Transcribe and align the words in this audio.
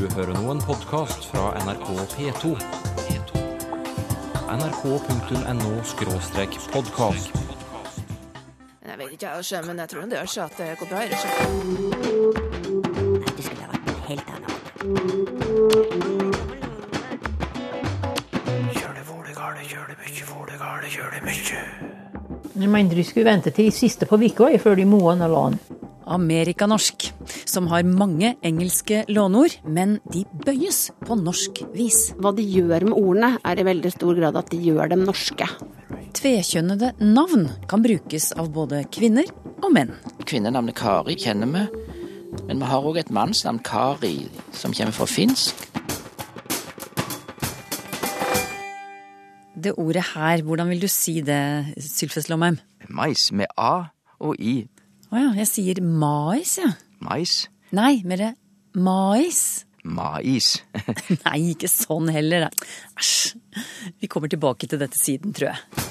Du 0.00 0.08
hører 0.16 0.32
nå 0.32 0.48
en 0.48 0.62
podkast 0.64 1.28
fra 1.28 1.52
NRK 1.60 1.92
P2. 2.14 2.56
nrk.no-podkast. 4.48 7.28
Jeg 8.86 8.96
vet 8.96 9.10
ikke, 9.12 9.28
jeg, 9.28 9.64
men 9.66 9.78
jeg 9.82 9.88
tror 9.92 10.00
det 10.08 10.16
gjør 10.16 10.28
seg 10.34 10.42
at 10.46 10.54
det 10.56 10.68
går 10.80 10.88
bra. 10.88 10.98
Nei, 11.04 11.12
du 13.28 13.40
skulle 13.44 13.60
ha 13.60 13.68
vært 13.74 13.88
en 13.92 14.00
helt 14.08 14.28
annet. 14.32 14.52
Jeg 22.56 22.68
mener 22.78 22.94
de 22.96 23.04
skulle 23.04 23.28
vente 23.28 23.52
til 23.52 23.68
siste 23.68 24.08
på 24.08 24.16
uka 24.16 24.48
før 24.64 24.80
de 24.80 24.88
moa 24.88 25.12
la 25.20 25.28
lån. 25.28 25.60
Amerikanorsk, 26.16 27.19
som 27.50 27.66
har 27.70 27.86
mange 27.86 28.34
engelske 28.46 29.02
låneord, 29.10 29.56
men 29.66 29.98
de 30.12 30.22
bøyes 30.46 30.88
på 31.02 31.18
norsk 31.18 31.62
vis. 31.74 32.12
Hva 32.20 32.32
de 32.36 32.44
gjør 32.46 32.86
med 32.88 32.96
ordene, 32.96 33.32
er 33.44 33.60
i 33.60 33.66
veldig 33.66 33.92
stor 33.94 34.16
grad 34.18 34.38
at 34.38 34.50
de 34.52 34.60
gjør 34.70 34.92
dem 34.92 35.04
norske. 35.08 35.48
Tvekjønnede 36.16 36.92
navn 37.02 37.48
kan 37.70 37.82
brukes 37.84 38.30
av 38.38 38.50
både 38.54 38.84
kvinner 38.94 39.28
og 39.60 39.70
menn. 39.74 39.92
Kvinnenavnet 40.26 40.78
Kari 40.78 41.16
kjenner 41.20 41.50
vi, 41.50 41.66
men 42.46 42.62
vi 42.62 42.70
har 42.70 42.86
òg 42.86 43.00
et 43.02 43.12
mannsnavn, 43.14 43.62
Kari, 43.66 44.16
som 44.54 44.74
kommer 44.76 44.94
fra 44.94 45.08
finsk. 45.10 45.66
Det 49.60 49.74
ordet 49.76 50.06
her, 50.14 50.40
hvordan 50.46 50.70
vil 50.72 50.80
du 50.80 50.88
si 50.88 51.18
det, 51.20 51.74
Sylfes 51.76 52.30
Lomheim? 52.30 52.56
Mais 52.88 53.28
med 53.32 53.50
A 53.60 53.90
og 54.18 54.38
I. 54.40 54.62
Å 55.10 55.18
ja, 55.18 55.32
jeg 55.42 55.50
sier 55.50 55.82
mais, 55.84 56.56
jeg. 56.56 56.70
Ja. 56.70 56.89
Mais. 57.00 57.48
Nei, 57.72 58.02
mer 58.04 58.34
mais. 58.76 59.64
Mais. 59.82 60.50
Nei, 61.24 61.38
ikke 61.54 61.70
sånn 61.70 62.10
heller. 62.12 62.50
Æsj. 63.00 63.32
Vi 64.00 64.10
kommer 64.10 64.30
tilbake 64.30 64.68
til 64.68 64.80
dette 64.82 65.00
siden, 65.00 65.32
tror 65.36 65.52
jeg. 65.52 65.86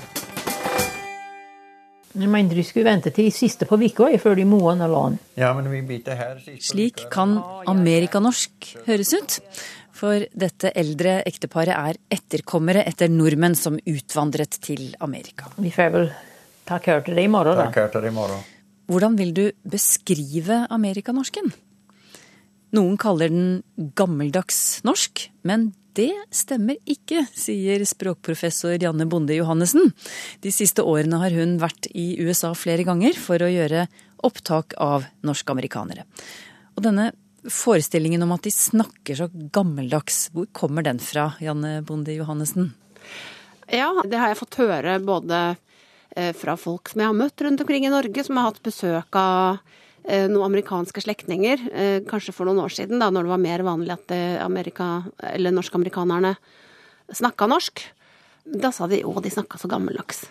Jeg 2.20 2.30
mener 2.30 2.58
de 2.58 2.64
skulle 2.66 2.90
vente 2.90 3.12
til 3.14 3.30
siste 3.32 3.68
på 3.70 3.78
uka 3.78 4.10
før 4.22 4.38
de 4.40 4.46
moa 4.50 4.74
ned 4.78 4.90
lån. 4.90 5.18
Ja, 5.38 5.52
men 5.58 5.70
vi 5.72 5.82
biter 5.86 6.18
her. 6.18 6.40
Slik 6.62 7.06
kan 7.14 7.38
amerikanorsk 7.70 8.74
høres 8.88 9.14
ut. 9.14 9.38
For 10.00 10.24
dette 10.32 10.72
eldre 10.80 11.20
ekteparet 11.28 11.76
er 11.76 12.00
etterkommere 12.16 12.86
etter 12.88 13.12
nordmenn 13.12 13.58
som 13.60 13.76
utvandret 13.78 14.58
til 14.64 14.94
Amerika. 15.04 15.52
Vi 15.60 15.74
får 15.76 15.92
vel 15.96 16.08
ta 16.70 16.80
kør 16.84 17.04
til 17.06 17.20
det 17.20 17.28
i 17.28 17.32
morgen, 17.32 17.60
da. 17.60 17.68
Ta 17.74 17.84
her 17.84 17.94
til 17.94 18.08
i 18.08 18.16
morgen. 18.16 18.42
Hvordan 18.90 19.20
vil 19.20 19.36
du 19.38 19.44
beskrive 19.70 20.64
amerikanorsken? 20.74 21.52
Noen 22.74 22.96
kaller 23.02 23.30
den 23.30 23.92
gammeldags 23.98 24.82
norsk, 24.86 25.28
men 25.46 25.70
det 25.98 26.14
stemmer 26.34 26.78
ikke, 26.90 27.22
sier 27.38 27.84
språkprofessor 27.86 28.82
Janne 28.82 29.06
Bonde 29.10 29.38
Johannessen. 29.38 29.92
De 30.42 30.54
siste 30.54 30.82
årene 30.82 31.22
har 31.22 31.34
hun 31.38 31.58
vært 31.62 31.90
i 31.94 32.16
USA 32.22 32.56
flere 32.58 32.86
ganger 32.88 33.18
for 33.18 33.42
å 33.42 33.52
gjøre 33.52 33.86
opptak 34.26 34.74
av 34.82 35.06
norske-amerikanere. 35.26 36.08
Og 36.74 36.86
denne 36.86 37.12
forestillingen 37.46 38.26
om 38.26 38.34
at 38.34 38.46
de 38.48 38.54
snakker 38.54 39.22
så 39.22 39.30
gammeldags, 39.30 40.28
hvor 40.34 40.50
kommer 40.50 40.86
den 40.86 40.98
fra, 41.04 41.36
Janne 41.44 41.80
Bonde 41.86 42.18
Johannessen? 42.18 42.74
Ja, 43.70 43.92
det 44.02 44.18
har 44.18 44.34
jeg 44.34 44.42
fått 44.42 44.64
høre 44.64 44.98
både 44.98 45.60
fra 46.36 46.56
folk 46.58 46.90
som 46.90 47.04
jeg 47.04 47.10
har 47.12 47.16
møtt 47.16 47.42
rundt 47.46 47.62
omkring 47.62 47.86
i 47.86 47.92
Norge, 47.94 48.24
som 48.26 48.40
har 48.40 48.50
hatt 48.50 48.64
besøk 48.66 49.18
av 49.20 49.60
eh, 50.04 50.26
noen 50.26 50.48
amerikanske 50.48 51.04
slektninger, 51.06 51.68
eh, 51.70 52.00
kanskje 52.10 52.34
for 52.36 52.50
noen 52.50 52.64
år 52.64 52.74
siden, 52.74 52.98
da 53.00 53.12
når 53.14 53.28
det 53.28 53.34
var 53.36 53.44
mer 53.44 53.64
vanlig 53.68 53.94
at 53.94 54.16
Amerika, 54.42 54.90
eller 55.34 55.54
norskamerikanerne 55.54 56.34
snakka 57.14 57.50
norsk. 57.50 57.86
Da 58.50 58.74
sa 58.74 58.90
de 58.90 59.04
å, 59.06 59.14
de 59.22 59.32
snakka 59.34 59.62
så 59.62 59.70
gammeldags. 59.70 60.26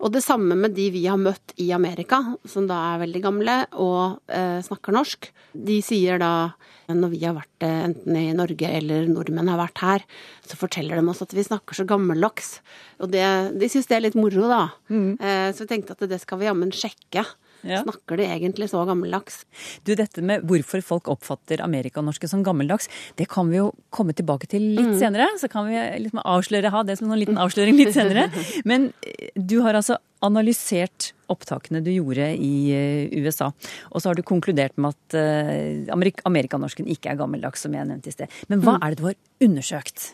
Og 0.00 0.12
det 0.14 0.22
samme 0.24 0.56
med 0.56 0.72
de 0.76 0.86
vi 0.94 1.04
har 1.04 1.20
møtt 1.20 1.52
i 1.60 1.68
Amerika, 1.76 2.22
som 2.48 2.66
da 2.68 2.78
er 2.94 3.02
veldig 3.02 3.20
gamle 3.24 3.56
og 3.76 4.32
eh, 4.32 4.60
snakker 4.64 4.96
norsk. 4.96 5.28
De 5.52 5.76
sier 5.84 6.20
da, 6.22 6.52
når 6.88 7.12
vi 7.12 7.20
har 7.26 7.36
vært 7.36 7.66
eh, 7.66 7.82
enten 7.90 8.16
i 8.16 8.30
Norge 8.36 8.70
eller 8.80 9.10
nordmenn 9.10 9.50
har 9.52 9.60
vært 9.60 9.82
her, 9.84 10.06
så 10.46 10.56
forteller 10.60 10.96
de 10.96 11.04
oss 11.12 11.20
at 11.24 11.36
vi 11.36 11.44
snakker 11.44 11.76
så 11.76 11.84
gammeldags. 11.88 12.58
Og 13.04 13.12
det, 13.12 13.26
de 13.60 13.70
syns 13.72 13.90
det 13.90 13.98
er 13.98 14.06
litt 14.06 14.18
moro, 14.18 14.48
da. 14.48 14.62
Mm. 14.88 15.12
Eh, 15.20 15.48
så 15.52 15.66
vi 15.66 15.72
tenkte 15.74 15.98
at 15.98 16.08
det 16.08 16.22
skal 16.24 16.40
vi 16.40 16.48
jammen 16.48 16.72
sjekke. 16.72 17.26
Ja. 17.66 17.82
Snakker 17.84 18.20
de 18.20 18.28
egentlig 18.28 18.70
så 18.72 18.82
gammeldags? 18.88 19.42
Du, 19.84 19.94
dette 19.98 20.24
med 20.24 20.44
hvorfor 20.48 20.84
folk 20.84 21.10
oppfatter 21.12 21.62
amerikanorske 21.64 22.28
som 22.30 22.44
gammeldags, 22.46 22.90
det 23.20 23.28
kan 23.32 23.50
vi 23.50 23.60
jo 23.60 23.70
komme 23.94 24.14
tilbake 24.16 24.48
til 24.50 24.70
litt 24.78 24.94
mm. 24.94 24.98
senere. 25.00 25.28
Så 25.40 25.50
kan 25.52 25.68
vi 25.68 25.80
liksom 26.06 26.22
avsløre, 26.24 26.72
ha 26.72 26.84
det 26.86 26.98
som 27.00 27.10
en 27.10 27.20
liten 27.20 27.40
avsløring 27.40 27.78
litt 27.80 27.94
senere. 27.96 28.28
Men 28.68 28.90
du 29.34 29.60
har 29.64 29.78
altså 29.78 30.00
analysert 30.24 31.12
opptakene 31.30 31.80
du 31.84 31.90
gjorde 31.92 32.26
i 32.34 32.52
eh, 32.74 33.20
USA. 33.22 33.50
Og 33.90 34.02
så 34.02 34.10
har 34.10 34.18
du 34.18 34.24
konkludert 34.26 34.76
med 34.80 34.96
at 34.96 35.16
eh, 35.18 35.88
amerikanorsken 36.26 36.88
ikke 36.90 37.12
er 37.12 37.20
gammeldags, 37.20 37.64
som 37.64 37.74
jeg 37.76 37.88
nevnte 37.88 38.10
i 38.10 38.16
sted. 38.16 38.38
Men 38.50 38.64
hva 38.64 38.76
mm. 38.76 38.82
er 38.82 38.90
det 38.90 39.00
du 39.00 39.06
har 39.08 39.46
undersøkt? 39.46 40.10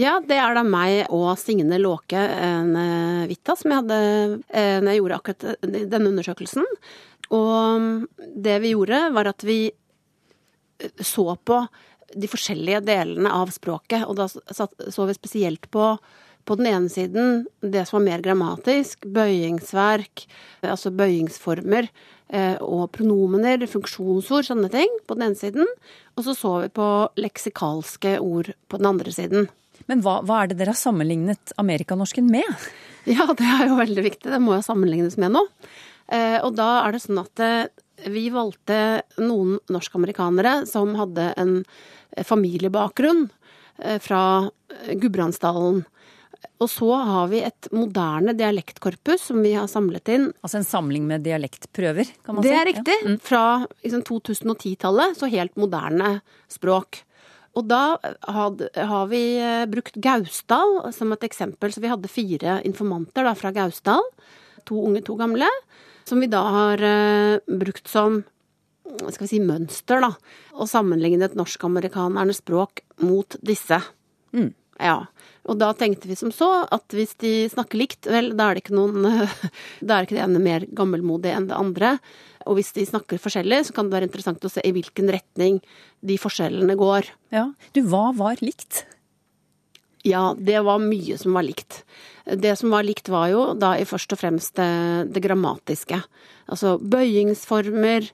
Ja, 0.00 0.16
det 0.20 0.40
er 0.42 0.58
da 0.58 0.66
meg 0.66 1.06
og 1.14 1.30
Signe 1.40 1.80
Låke 1.80 2.26
Vita 3.30 3.56
som 3.56 3.72
jeg 3.72 3.80
hadde 3.80 4.00
når 4.82 4.90
jeg 4.90 5.00
gjorde 5.00 5.20
akkurat 5.20 5.66
denne 5.94 6.12
undersøkelsen. 6.12 6.66
Og 7.34 8.06
det 8.36 8.60
vi 8.62 8.74
gjorde, 8.74 9.00
var 9.16 9.32
at 9.32 9.46
vi 9.46 9.60
så 11.00 11.32
på 11.36 11.62
de 12.14 12.28
forskjellige 12.30 12.84
delene 12.86 13.32
av 13.32 13.50
språket. 13.54 14.04
Og 14.06 14.18
da 14.18 14.28
så 14.28 15.08
vi 15.08 15.16
spesielt 15.16 15.70
på 15.72 15.94
på 16.46 16.56
den 16.58 16.68
ene 16.70 16.90
siden 16.92 17.44
det 17.60 17.84
som 17.88 17.98
var 17.98 18.06
mer 18.06 18.22
grammatisk, 18.24 19.06
bøyingsverk, 19.12 20.24
altså 20.62 20.92
bøyingsformer 20.94 21.88
eh, 22.30 22.56
og 22.62 22.90
pronomener, 22.94 23.66
funksjonsord, 23.70 24.46
sånne 24.48 24.70
ting, 24.72 24.92
på 25.06 25.18
den 25.18 25.28
ene 25.28 25.38
siden. 25.38 25.70
Og 26.16 26.26
så 26.26 26.36
så 26.38 26.52
vi 26.64 26.72
på 26.76 26.90
leksikalske 27.18 28.16
ord 28.22 28.52
på 28.70 28.80
den 28.80 28.90
andre 28.92 29.14
siden. 29.14 29.48
Men 29.90 30.02
hva, 30.02 30.20
hva 30.26 30.42
er 30.42 30.50
det 30.50 30.60
dere 30.60 30.74
har 30.74 30.80
sammenlignet 30.80 31.56
amerikanorsken 31.62 32.30
med? 32.32 32.46
Ja, 33.06 33.22
det 33.38 33.46
er 33.46 33.68
jo 33.68 33.76
veldig 33.78 34.02
viktig. 34.02 34.32
Det 34.32 34.38
må 34.42 34.56
jo 34.56 34.64
sammenlignes 34.66 35.14
med 35.22 35.30
noe. 35.36 35.46
Eh, 36.10 36.40
og 36.42 36.56
da 36.58 36.80
er 36.80 36.90
det 36.90 37.04
sånn 37.04 37.20
at 37.22 37.38
eh, 37.38 37.68
vi 38.10 38.24
valgte 38.34 38.78
noen 39.22 39.60
norsk-amerikanere 39.70 40.64
som 40.66 40.96
hadde 40.98 41.28
en 41.38 41.52
familiebakgrunn 42.26 43.28
fra 44.02 44.20
Gudbrandsdalen. 44.90 45.84
Og 46.62 46.70
så 46.72 46.88
har 47.08 47.30
vi 47.32 47.42
et 47.46 47.68
moderne 47.74 48.34
dialektkorpus 48.36 49.28
som 49.30 49.42
vi 49.44 49.52
har 49.56 49.68
samlet 49.70 50.08
inn. 50.12 50.28
Altså 50.40 50.60
en 50.60 50.68
samling 50.68 51.06
med 51.08 51.24
dialektprøver, 51.26 52.12
kan 52.24 52.38
man 52.38 52.44
si? 52.44 52.48
Det 52.48 52.56
er 52.56 52.68
riktig. 52.70 52.96
Ja. 53.02 53.10
Mm. 53.12 53.18
Fra 53.24 53.42
liksom, 53.84 54.04
2010-tallet, 54.08 55.18
så 55.18 55.30
helt 55.32 55.56
moderne 55.60 56.16
språk. 56.52 57.02
Og 57.56 57.64
da 57.70 57.96
har 58.28 59.08
vi 59.08 59.22
eh, 59.40 59.64
brukt 59.72 59.96
Gausdal 60.04 60.78
som 60.92 61.14
et 61.14 61.24
eksempel. 61.24 61.72
Så 61.72 61.80
vi 61.80 61.92
hadde 61.92 62.12
fire 62.12 62.60
informanter 62.68 63.24
da, 63.24 63.32
fra 63.38 63.52
Gausdal. 63.56 64.04
To 64.68 64.82
unge, 64.88 65.04
to 65.06 65.16
gamle. 65.16 65.48
Som 66.06 66.20
vi 66.22 66.28
da 66.30 66.42
har 66.54 66.82
uh, 66.82 67.56
brukt 67.58 67.88
som 67.90 68.20
skal 68.86 69.24
vi 69.24 69.30
si, 69.30 69.40
mønster, 69.42 70.02
da. 70.04 70.12
Og 70.56 70.68
sammenlignet 70.70 71.34
norsk-amerikanernes 71.38 72.40
språk 72.42 72.84
mot 73.02 73.34
disse. 73.44 73.80
Mm. 74.36 74.52
Ja. 74.82 75.06
Og 75.46 75.58
da 75.60 75.70
tenkte 75.78 76.08
vi 76.10 76.16
som 76.18 76.32
så 76.34 76.48
at 76.74 76.94
hvis 76.94 77.14
de 77.22 77.46
snakker 77.52 77.78
likt, 77.78 78.08
vel, 78.10 78.32
da 78.36 78.50
er 78.50 78.56
det 78.56 78.64
ikke 78.64 78.76
noen 78.76 79.06
Da 79.86 79.98
er 79.98 80.06
ikke 80.06 80.18
det 80.18 80.24
ene 80.24 80.42
mer 80.42 80.66
gammelmodig 80.76 81.32
enn 81.32 81.48
det 81.50 81.58
andre. 81.58 81.96
Og 82.46 82.58
hvis 82.58 82.72
de 82.76 82.86
snakker 82.86 83.20
forskjellig, 83.22 83.64
så 83.68 83.76
kan 83.76 83.88
det 83.88 83.96
være 83.96 84.08
interessant 84.10 84.44
å 84.46 84.50
se 84.52 84.62
i 84.62 84.74
hvilken 84.74 85.10
retning 85.12 85.60
de 86.06 86.18
forskjellene 86.20 86.76
går. 86.78 87.08
Ja. 87.34 87.48
Du, 87.74 87.82
hva 87.90 88.10
var 88.16 88.42
likt? 88.44 88.84
Ja, 90.06 90.30
det 90.38 90.60
var 90.62 90.78
mye 90.82 91.16
som 91.18 91.34
var 91.34 91.46
likt. 91.46 91.80
Det 92.26 92.52
som 92.58 92.70
var 92.74 92.86
likt, 92.86 93.10
var 93.10 93.30
jo 93.32 93.42
da 93.58 93.74
i 93.78 93.86
først 93.86 94.14
og 94.14 94.20
fremst 94.20 94.54
det, 94.58 94.70
det 95.14 95.22
grammatiske. 95.24 95.98
Altså 96.46 96.76
bøyingsformer 96.78 98.06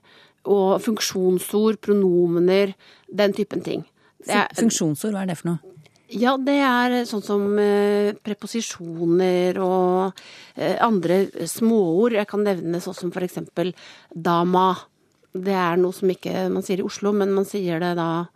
og 0.49 0.81
funksjonsord, 0.83 1.77
pronomener, 1.85 2.73
den 3.13 3.37
typen 3.37 3.61
ting. 3.65 3.85
Funksjonsord, 4.25 5.13
hva 5.13 5.23
er 5.23 5.31
det 5.33 5.37
for 5.41 5.53
noe? 5.53 5.72
Ja, 6.09 6.35
det 6.37 6.57
er 6.61 7.05
sånn 7.09 7.23
som 7.25 7.45
eh, 7.59 8.13
preposisjoner 8.23 9.57
og 9.63 10.19
eh, 10.55 10.75
andre 10.83 11.25
småord. 11.49 12.13
Jeg 12.19 12.27
kan 12.29 12.43
nevne 12.45 12.81
sånn 12.83 12.97
som 12.97 13.11
eksempel 13.11 13.73
dama. 14.13 14.75
Det 15.33 15.55
er 15.57 15.79
noe 15.81 15.95
som 15.95 16.11
ikke 16.13 16.49
man 16.53 16.61
sier 16.65 16.83
i 16.83 16.85
Oslo, 16.85 17.13
men 17.17 17.31
man 17.33 17.47
sier 17.49 17.79
det 17.81 17.95
da 17.97 18.27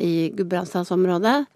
i 0.00 0.30
Gudbrandsdalsområdet. 0.36 1.46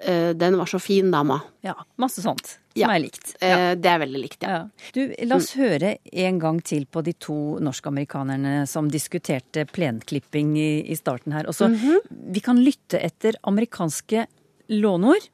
eh, 0.00 0.32
den 0.34 0.56
var 0.58 0.66
så 0.66 0.78
fin, 0.82 1.10
dama. 1.10 1.40
Ja, 1.64 1.74
masse 1.96 2.20
sånt 2.20 2.46
som 2.46 2.58
Ja. 2.74 2.90
er 2.92 3.00
likt. 3.00 3.34
Ja. 3.40 3.74
Det 3.74 3.86
er 3.86 3.98
veldig 4.02 4.20
likt, 4.20 4.42
ja. 4.42 4.48
Ja. 4.50 4.90
Du, 4.92 5.14
la 5.24 5.36
oss 5.36 5.54
høre 5.56 5.98
en 6.12 6.38
gang 6.38 6.60
til 6.62 6.84
på 6.84 7.02
de 7.02 7.12
to 7.14 7.58
norskamerikanerne 7.60 8.66
som 8.68 8.90
diskuterte 8.90 9.64
plenklipping 9.70 10.56
i, 10.58 10.90
i 10.90 10.94
starten 10.96 11.32
her. 11.32 11.44
Også, 11.46 11.70
Vi 12.10 12.40
kan 12.40 12.58
lytte 12.60 13.00
etter 13.00 13.38
amerikanske 13.44 14.26
låneord 14.68 15.28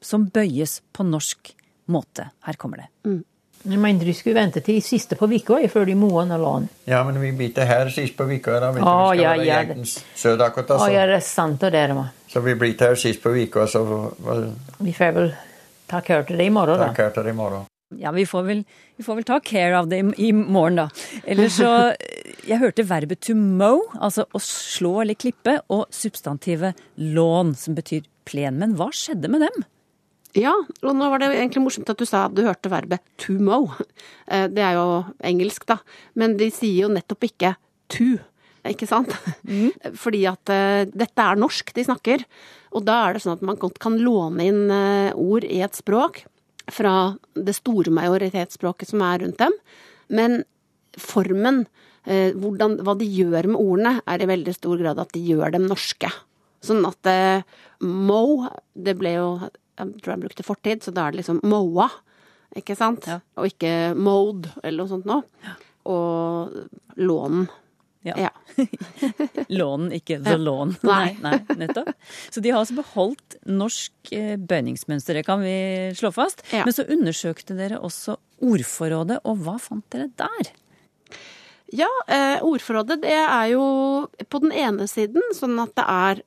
som 0.00 0.26
bøyes 0.30 0.80
på 0.92 1.06
norsk 1.06 1.54
måte. 1.92 2.30
Her 2.46 2.58
kommer 2.60 2.84
det. 2.84 3.22
Jeg 3.66 3.78
mente 3.82 4.04
de 4.06 4.12
skulle 4.14 4.36
vente 4.38 4.60
til 4.62 4.78
siste 4.84 5.16
på 5.18 5.26
uka 5.26 5.58
før 5.68 5.86
de 5.88 5.94
må 5.98 6.10
ha 6.20 6.36
lån. 6.38 6.68
Ja, 6.86 7.02
men 7.04 7.18
vi 7.20 7.32
biter 7.32 7.66
her 7.66 7.88
sist 7.90 8.16
på 8.16 8.24
uka. 8.30 8.60
Da 8.60 8.70
vet 8.70 8.82
du, 8.82 8.86
Ja, 8.86 9.10
vi 9.10 9.16
skal 9.18 9.22
ja, 9.22 9.30
være 9.30 9.46
ja. 9.46 9.60
jentens 9.62 10.04
Södakota. 10.14 10.78
Ja, 10.92 11.06
det 11.06 11.16
er 11.16 11.20
sant 11.20 11.62
og 11.62 11.72
det 11.72 11.80
er 11.80 11.94
det. 11.94 12.04
så 12.30 12.40
vi 12.40 12.54
blir 12.54 12.76
her 12.78 12.94
sist 12.94 13.22
på 13.22 13.30
uka, 13.34 13.66
så 13.66 14.12
Vi 14.78 14.92
får 14.92 15.12
vel 15.14 15.32
ta 15.88 16.00
kør 16.00 16.26
til 16.26 16.36
det 16.38 16.46
i 16.46 16.50
morgen, 16.50 16.78
da. 16.78 16.86
takk 16.92 16.96
her 16.98 17.10
til 17.10 17.26
i 17.28 17.32
morgen. 17.32 17.64
Ja, 17.94 18.10
vi 18.10 18.24
får 18.26 18.42
vel, 18.42 18.64
vi 18.98 19.04
får 19.06 19.20
vel 19.20 19.26
ta 19.28 19.36
care 19.46 19.78
av 19.78 19.86
det 19.88 20.00
i, 20.02 20.28
i 20.28 20.32
morgen, 20.34 20.80
da. 20.80 20.88
Eller 21.24 21.50
så 21.52 21.70
Jeg 22.46 22.58
hørte 22.62 22.84
verbet 22.86 23.22
to 23.26 23.34
mow, 23.34 23.84
altså 24.02 24.24
å 24.34 24.40
slå 24.42 25.00
eller 25.02 25.18
klippe, 25.18 25.56
og 25.72 25.86
substantivet 25.94 26.78
lawn, 26.98 27.54
som 27.58 27.74
betyr 27.78 28.04
plen. 28.26 28.58
Men 28.62 28.74
hva 28.78 28.90
skjedde 28.94 29.30
med 29.30 29.42
dem? 29.46 29.64
Ja, 30.36 30.52
og 30.82 30.92
nå 30.98 31.08
var 31.10 31.22
det 31.22 31.30
egentlig 31.32 31.62
morsomt 31.64 31.90
at 31.90 31.98
du 31.98 32.04
sa 32.06 32.26
at 32.26 32.36
du 32.36 32.42
hørte 32.46 32.70
verbet 32.70 33.02
to 33.22 33.38
mow. 33.38 33.70
Eh, 34.26 34.46
Det 34.52 34.62
er 34.62 34.76
jo 34.76 35.04
engelsk, 35.24 35.66
da. 35.70 35.78
Men 36.14 36.36
de 36.38 36.50
sier 36.54 36.84
jo 36.84 36.92
nettopp 36.92 37.26
ikke 37.30 37.54
to, 37.90 38.16
ikke 38.66 38.86
sant? 38.90 39.14
Fordi 40.02 40.24
at 40.28 40.52
uh, 40.52 40.84
dette 40.90 41.22
er 41.22 41.38
norsk 41.38 41.70
de 41.74 41.86
snakker. 41.86 42.26
Og 42.74 42.84
da 42.86 43.04
er 43.06 43.16
det 43.16 43.24
sånn 43.24 43.38
at 43.38 43.46
man 43.46 43.58
godt 43.62 43.78
kan 43.82 43.98
låne 44.02 44.50
inn 44.50 44.64
uh, 44.70 45.14
ord 45.14 45.46
i 45.46 45.62
et 45.64 45.78
språk 45.78 46.26
fra 46.72 47.16
det 47.34 47.54
store 47.56 47.92
majoritetsspråket 47.94 48.90
som 48.90 49.02
er 49.06 49.22
rundt 49.22 49.38
dem. 49.42 49.54
Men 50.08 50.40
formen, 50.98 51.66
eh, 52.04 52.32
hvordan, 52.34 52.78
hva 52.86 52.96
de 52.98 53.06
gjør 53.06 53.50
med 53.52 53.60
ordene, 53.60 53.94
er 54.06 54.22
i 54.22 54.30
veldig 54.30 54.54
stor 54.56 54.80
grad 54.80 54.98
at 55.02 55.12
de 55.14 55.22
gjør 55.22 55.54
dem 55.54 55.68
norske. 55.70 56.10
Sånn 56.64 56.82
at 56.88 57.10
eh, 57.10 57.44
mo, 57.84 58.48
det 58.74 58.96
ble 58.98 59.16
jo 59.18 59.30
Jeg 59.76 60.00
tror 60.00 60.14
jeg 60.14 60.20
brukte 60.22 60.44
fortid, 60.46 60.80
så 60.80 60.90
da 60.90 61.02
er 61.04 61.12
det 61.12 61.18
liksom 61.20 61.42
moa, 61.44 61.90
ikke 62.56 62.72
sant? 62.78 63.04
Ja. 63.04 63.18
Og 63.36 63.50
ikke 63.50 63.92
mode, 63.92 64.48
eller 64.62 64.78
noe 64.78 64.88
sånt 64.88 65.04
noe. 65.04 65.26
Og 65.84 66.54
lånen. 66.96 67.44
Ja. 68.06 68.14
Ja. 68.26 68.30
Lånen, 69.58 69.90
ikke 69.96 70.20
the 70.22 70.36
lawn. 70.38 70.76
Nei. 70.86 71.16
nei, 71.24 71.40
nettopp. 71.58 71.90
Så 72.30 72.42
de 72.44 72.52
har 72.54 72.62
altså 72.62 72.76
beholdt 72.78 73.38
norsk 73.50 74.12
eh, 74.14 74.36
bøyningsmønster, 74.38 75.18
det 75.18 75.26
kan 75.26 75.42
vi 75.42 75.56
slå 75.98 76.12
fast. 76.14 76.44
Ja. 76.54 76.62
Men 76.66 76.76
så 76.76 76.86
undersøkte 76.86 77.56
dere 77.58 77.80
også 77.82 78.18
ordforrådet, 78.46 79.18
og 79.26 79.42
hva 79.42 79.56
fant 79.62 79.86
dere 79.92 80.08
der? 80.18 80.52
Ja, 81.74 81.90
eh, 82.06 82.38
ordforrådet 82.46 83.00
det 83.02 83.16
er 83.16 83.50
jo 83.50 83.66
på 84.30 84.42
den 84.44 84.54
ene 84.54 84.86
siden 84.90 85.34
sånn 85.34 85.58
at 85.62 85.74
det 85.78 85.86
er 85.90 86.22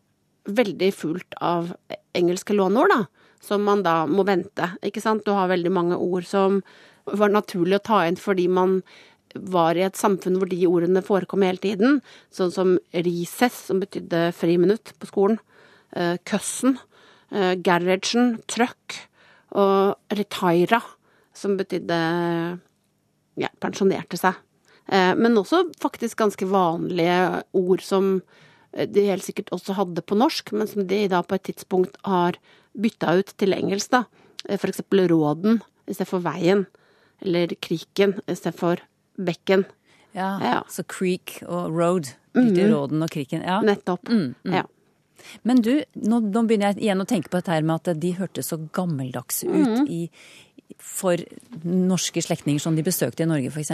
veldig 0.50 0.92
fullt 0.96 1.40
av 1.40 1.72
engelske 2.18 2.56
låneord, 2.58 2.92
da. 2.92 3.02
Som 3.40 3.64
man 3.64 3.86
da 3.86 4.04
må 4.10 4.26
vente, 4.28 4.74
ikke 4.84 5.00
sant. 5.00 5.24
Du 5.24 5.32
har 5.32 5.48
veldig 5.48 5.72
mange 5.72 5.96
ord 5.96 6.28
som 6.28 6.60
var 7.08 7.32
naturlig 7.32 7.80
å 7.80 7.86
ta 7.88 8.00
inn 8.06 8.20
fordi 8.20 8.50
man 8.52 8.82
var 9.36 9.78
i 9.78 9.86
et 9.86 9.98
samfunn 10.00 10.38
hvor 10.40 10.50
de 10.50 10.68
ordene 10.68 11.04
forekom 11.06 11.44
hele 11.46 11.62
tiden. 11.62 12.02
Sånn 12.32 12.52
som 12.52 12.78
recess, 12.94 13.66
som 13.70 13.80
betydde 13.80 14.30
friminutt 14.34 14.94
på 15.00 15.10
skolen. 15.12 15.40
køssen. 16.24 16.78
Eh, 17.32 17.56
garagen. 17.56 18.40
Truck. 18.48 18.96
Og 19.58 19.96
retira, 20.14 20.82
som 21.34 21.58
betydde 21.58 21.98
ja, 23.40 23.50
pensjonerte 23.62 24.18
seg. 24.20 24.38
Eh, 24.90 25.16
Men 25.16 25.38
også 25.38 25.64
faktisk 25.82 26.18
ganske 26.18 26.46
vanlige 26.46 27.44
ord 27.54 27.82
som 27.82 28.22
eh, 28.74 28.86
de 28.86 29.08
helt 29.10 29.26
sikkert 29.26 29.50
også 29.56 29.74
hadde 29.78 30.06
på 30.06 30.18
norsk, 30.18 30.52
men 30.54 30.68
som 30.68 30.86
de 30.88 31.08
da 31.08 31.24
på 31.24 31.38
et 31.38 31.48
tidspunkt 31.50 31.98
har 32.06 32.38
bytta 32.78 33.18
ut 33.20 33.34
til 33.38 33.54
engelsk, 33.54 33.92
da. 33.92 34.04
Eh, 34.48 34.58
For 34.58 34.70
eksempel 34.70 35.08
råden 35.10 35.62
istedenfor 35.88 36.22
veien. 36.26 36.68
Eller 37.22 37.52
kriken 37.62 38.20
istedenfor 38.28 38.80
bekken. 39.20 39.68
Ja, 40.16 40.32
Ja. 40.42 40.58
Så 40.70 40.84
creek 40.84 41.40
og 41.46 41.76
road. 41.76 42.14
Bytte 42.34 42.68
råden 42.72 43.04
og 43.04 43.12
kriken. 43.14 43.44
Ja. 43.46 43.60
Nettopp. 43.66 44.10
Ja. 44.44 44.66
Men 45.44 45.62
du, 45.62 45.74
nå, 45.94 46.20
nå 46.32 46.44
begynner 46.48 46.72
jeg 46.72 46.86
igjen 46.86 47.04
å 47.04 47.08
tenke 47.10 47.32
på 47.32 47.40
dette 47.40 47.54
her 47.54 47.66
med 47.66 47.82
at 47.82 48.00
de 48.00 48.14
hørtes 48.18 48.52
så 48.52 48.60
gammeldagse 48.76 49.50
ut 49.50 49.82
mm. 49.82 49.90
i, 49.92 50.06
for 50.80 51.20
norske 51.66 52.24
slektninger 52.24 52.62
som 52.64 52.78
de 52.78 52.86
besøkte 52.86 53.26
i 53.26 53.30
Norge, 53.30 53.52
f.eks. 53.52 53.74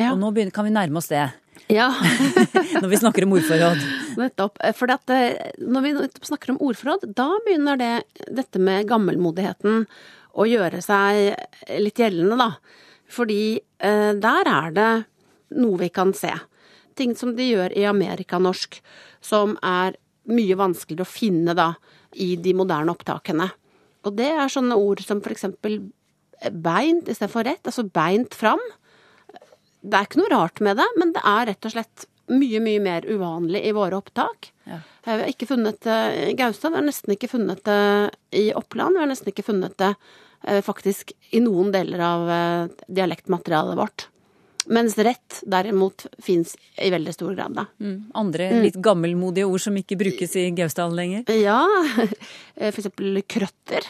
Ja. 0.00 0.12
Og 0.12 0.20
nå 0.22 0.32
begynner, 0.32 0.54
kan 0.56 0.66
vi 0.66 0.72
nærme 0.74 1.02
oss 1.02 1.10
det, 1.12 1.26
ja. 1.72 1.88
når 2.80 2.88
vi 2.88 3.00
snakker 3.00 3.26
om 3.26 3.36
ordforråd. 3.36 3.84
Nettopp. 4.20 4.60
For 4.78 4.92
at, 4.92 5.12
eh, 5.12 5.52
når 5.60 5.86
vi 5.86 5.94
snakker 6.28 6.54
om 6.54 6.60
ordforråd, 6.64 7.08
da 7.16 7.28
begynner 7.46 7.80
det, 7.80 7.92
dette 8.30 8.62
med 8.62 8.88
gammelmodigheten 8.90 9.86
å 10.36 10.48
gjøre 10.48 10.82
seg 10.84 11.32
litt 11.82 12.02
gjeldende, 12.02 12.38
da. 12.38 12.82
Fordi 13.12 13.58
eh, 13.58 14.12
der 14.18 14.50
er 14.50 14.74
det 14.76 14.90
noe 15.56 15.78
vi 15.80 15.90
kan 15.94 16.12
se. 16.16 16.32
Ting 16.96 17.14
som 17.18 17.34
de 17.36 17.50
gjør 17.52 17.74
i 17.76 17.84
amerikanorsk, 17.86 18.80
som 19.24 19.54
er 19.62 19.98
mye 20.26 20.56
vanskeligere 20.58 21.06
å 21.06 21.10
finne 21.10 21.54
da 21.54 21.70
i 22.18 22.34
de 22.40 22.54
moderne 22.56 22.94
opptakene. 22.94 23.50
Og 24.06 24.16
det 24.18 24.30
er 24.32 24.50
sånne 24.50 24.78
ord 24.78 25.02
som 25.04 25.20
for 25.22 25.34
eksempel 25.34 25.80
beint 26.52 27.08
istedenfor 27.08 27.46
rett, 27.46 27.62
altså 27.66 27.86
beint 27.86 28.34
fram. 28.36 28.62
Det 29.86 29.94
er 29.94 30.08
ikke 30.08 30.20
noe 30.20 30.32
rart 30.32 30.62
med 30.64 30.78
det, 30.80 30.86
men 30.98 31.14
det 31.14 31.22
er 31.24 31.48
rett 31.52 31.68
og 31.68 31.74
slett 31.74 32.06
mye, 32.32 32.60
mye 32.62 32.82
mer 32.82 33.06
uvanlig 33.06 33.62
i 33.68 33.74
våre 33.76 34.00
opptak. 34.00 34.50
Ja. 34.66 34.80
Eh, 35.04 35.16
Vi 35.16 35.22
har 35.22 35.30
ikke 35.30 35.46
funnet 35.46 35.80
det 35.86 35.98
i 36.30 36.36
Gaustad, 36.38 36.70
vi 36.74 36.80
har 36.80 36.86
nesten 36.86 37.14
ikke 37.14 37.30
funnet 37.30 37.62
det 37.64 38.10
i 38.34 38.48
Oppland, 38.58 38.96
vi 38.96 39.04
har 39.04 39.10
nesten 39.10 39.30
ikke 39.30 39.46
funnet 39.46 39.76
det 39.78 39.92
eh, 39.92 40.14
faktisk 40.64 41.12
i 41.34 41.40
noen 41.42 41.72
deler 41.74 42.02
av 42.04 42.30
eh, 42.30 42.68
dialektmaterialet 42.86 43.78
vårt. 43.78 44.08
Mens 44.66 44.96
rett 44.98 45.40
derimot 45.46 46.06
fins 46.18 46.56
i 46.82 46.90
veldig 46.90 47.14
stor 47.14 47.34
grad, 47.34 47.54
da. 47.54 47.66
Mm. 47.78 47.98
Andre 48.18 48.48
litt 48.64 48.78
gammelmodige 48.82 49.46
ord 49.46 49.62
som 49.62 49.76
ikke 49.78 49.98
brukes 50.00 50.34
i 50.38 50.48
Gausdal 50.56 50.94
lenger. 50.96 51.26
Ja, 51.38 51.60
eh, 52.56 52.72
for 52.72 52.82
eksempel 52.82 53.20
krøtter. 53.30 53.86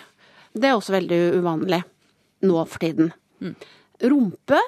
Det 0.57 0.69
er 0.69 0.77
også 0.77 0.97
veldig 0.97 1.21
uvanlig 1.41 1.81
nå 2.45 2.65
for 2.69 2.85
tiden. 2.85 3.13
Rumpe. 4.05 4.61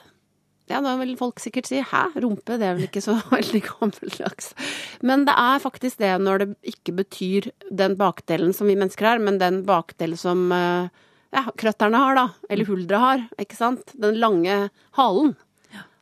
Ja, 0.69 0.83
da 0.85 0.95
vil 1.01 1.15
folk 1.17 1.41
sikkert 1.41 1.69
si 1.69 1.81
'hæ, 1.81 2.21
rumpe', 2.21 2.59
det 2.61 2.67
er 2.69 2.75
vel 2.77 2.89
ikke 2.89 3.05
så 3.05 3.17
veldig 3.33 3.63
gammeldags. 3.65 4.53
Men 5.01 5.25
det 5.25 5.37
er 5.37 5.65
faktisk 5.65 6.01
det 6.01 6.13
når 6.21 6.39
det 6.39 6.49
ikke 6.75 6.97
betyr 7.01 7.51
den 7.73 7.97
bakdelen 7.97 8.53
som 8.57 8.69
vi 8.69 8.77
mennesker 8.77 9.13
har, 9.13 9.19
men 9.19 9.41
den 9.41 9.63
bakdelen 9.69 10.21
som 10.21 10.53
eh, 10.53 10.89
ja, 11.35 11.45
krøtterne 11.61 12.01
har, 12.01 12.17
da. 12.17 12.27
Eller 12.49 12.69
huldra 12.69 13.03
har, 13.03 13.29
ikke 13.41 13.59
sant. 13.59 13.93
Den 14.01 14.19
lange 14.21 14.69
halen. 14.99 15.35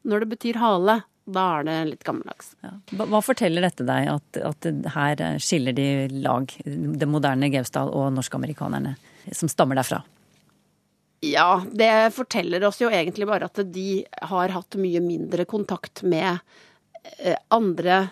Når 0.07 0.23
det 0.23 0.33
betyr 0.37 0.59
hale, 0.63 1.01
da 1.27 1.45
er 1.59 1.65
det 1.67 1.77
litt 1.91 2.05
gammeldags. 2.07 2.53
Ja. 2.63 2.77
Hva, 3.01 3.21
forteller 3.25 3.67
dette 3.67 3.87
deg, 3.87 4.11
at, 4.13 4.39
at 4.39 4.69
her 4.95 5.23
skiller 5.43 5.75
de 5.75 5.89
lag, 6.23 6.53
det 6.65 7.09
moderne 7.11 7.51
Gausdal 7.51 7.91
og 7.91 8.13
norskamerikanerne, 8.15 8.95
som 9.35 9.51
stammer 9.51 9.81
derfra? 9.81 10.05
Ja, 11.27 11.65
det 11.73 12.13
forteller 12.15 12.63
oss 12.69 12.79
jo 12.79 12.93
egentlig 12.93 13.27
bare 13.27 13.49
at 13.49 13.59
de 13.73 14.05
har 14.31 14.53
hatt 14.55 14.79
mye 14.79 15.01
mindre 15.03 15.47
kontakt 15.49 16.05
med 16.07 16.39
eh, 17.19 17.39
andre 17.51 18.05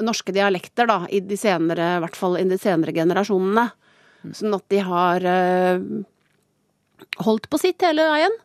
norske 0.00 0.32
dialekter, 0.32 0.88
da, 0.88 1.02
i 1.12 1.20
de 1.20 1.36
senere, 1.36 1.96
i 1.98 2.02
hvert 2.06 2.16
fall 2.16 2.38
i 2.40 2.46
de 2.48 2.56
senere 2.60 2.94
generasjonene. 2.96 3.66
Sånn 4.32 4.54
at 4.56 4.64
de 4.72 4.80
har 4.86 5.26
eh, 5.28 5.84
holdt 7.26 7.48
på 7.50 7.60
sitt 7.60 7.82
hele 7.84 8.06
veien. 8.10 8.40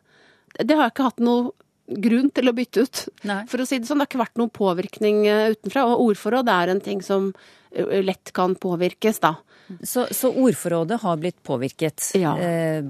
Det 0.58 0.74
har 0.74 0.88
jeg 0.88 0.96
ikke 0.96 1.08
hatt 1.10 1.24
noe 1.24 1.52
grunn 1.88 2.28
til 2.34 2.50
å 2.50 2.54
bytte 2.56 2.84
ut, 2.84 3.02
Nei. 3.28 3.42
for 3.48 3.62
å 3.62 3.66
si 3.68 3.78
det 3.80 3.88
sånn. 3.88 4.00
Det 4.00 4.06
har 4.06 4.10
ikke 4.10 4.24
vært 4.24 4.40
noen 4.40 4.54
påvirkning 4.54 5.22
eh, 5.28 5.52
utenfra. 5.56 5.86
Og 5.88 6.10
ordforråd 6.10 6.50
er 6.52 6.72
en 6.74 6.82
ting 6.84 7.00
som 7.04 7.30
eh, 7.72 8.00
lett 8.04 8.32
kan 8.36 8.56
påvirkes, 8.60 9.22
da. 9.24 9.36
Så, 9.84 10.06
så 10.16 10.32
ordforrådet 10.32 11.00
har 11.02 11.20
blitt 11.20 11.40
påvirket. 11.44 12.10
Ja. 12.18 12.34
Eh, 12.40 12.84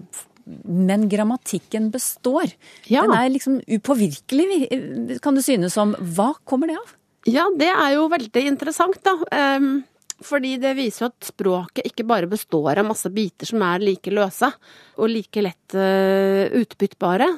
men 0.64 1.08
grammatikken 1.10 1.90
består. 1.94 2.50
Ja. 2.88 3.04
Den 3.04 3.14
er 3.18 3.28
liksom 3.34 3.58
upåvirkelig, 3.66 5.18
kan 5.22 5.36
det 5.36 5.44
synes 5.46 5.76
som. 5.76 5.94
Hva 6.16 6.32
kommer 6.48 6.70
det 6.70 6.78
av? 6.80 6.94
Ja, 7.28 7.44
det 7.58 7.68
er 7.68 7.94
jo 7.98 8.06
veldig 8.08 8.44
interessant, 8.48 9.00
da. 9.04 9.18
Ehm, 9.34 9.82
fordi 10.24 10.56
det 10.58 10.74
viser 10.78 11.04
jo 11.04 11.10
at 11.12 11.28
språket 11.28 11.86
ikke 11.86 12.06
bare 12.08 12.30
består 12.30 12.80
av 12.80 12.88
masse 12.88 13.10
biter 13.14 13.46
som 13.48 13.62
er 13.62 13.84
like 13.84 14.10
løse 14.10 14.50
og 14.98 15.12
like 15.12 15.44
lett 15.44 15.76
eh, 15.78 16.50
utbyttbare. 16.58 17.28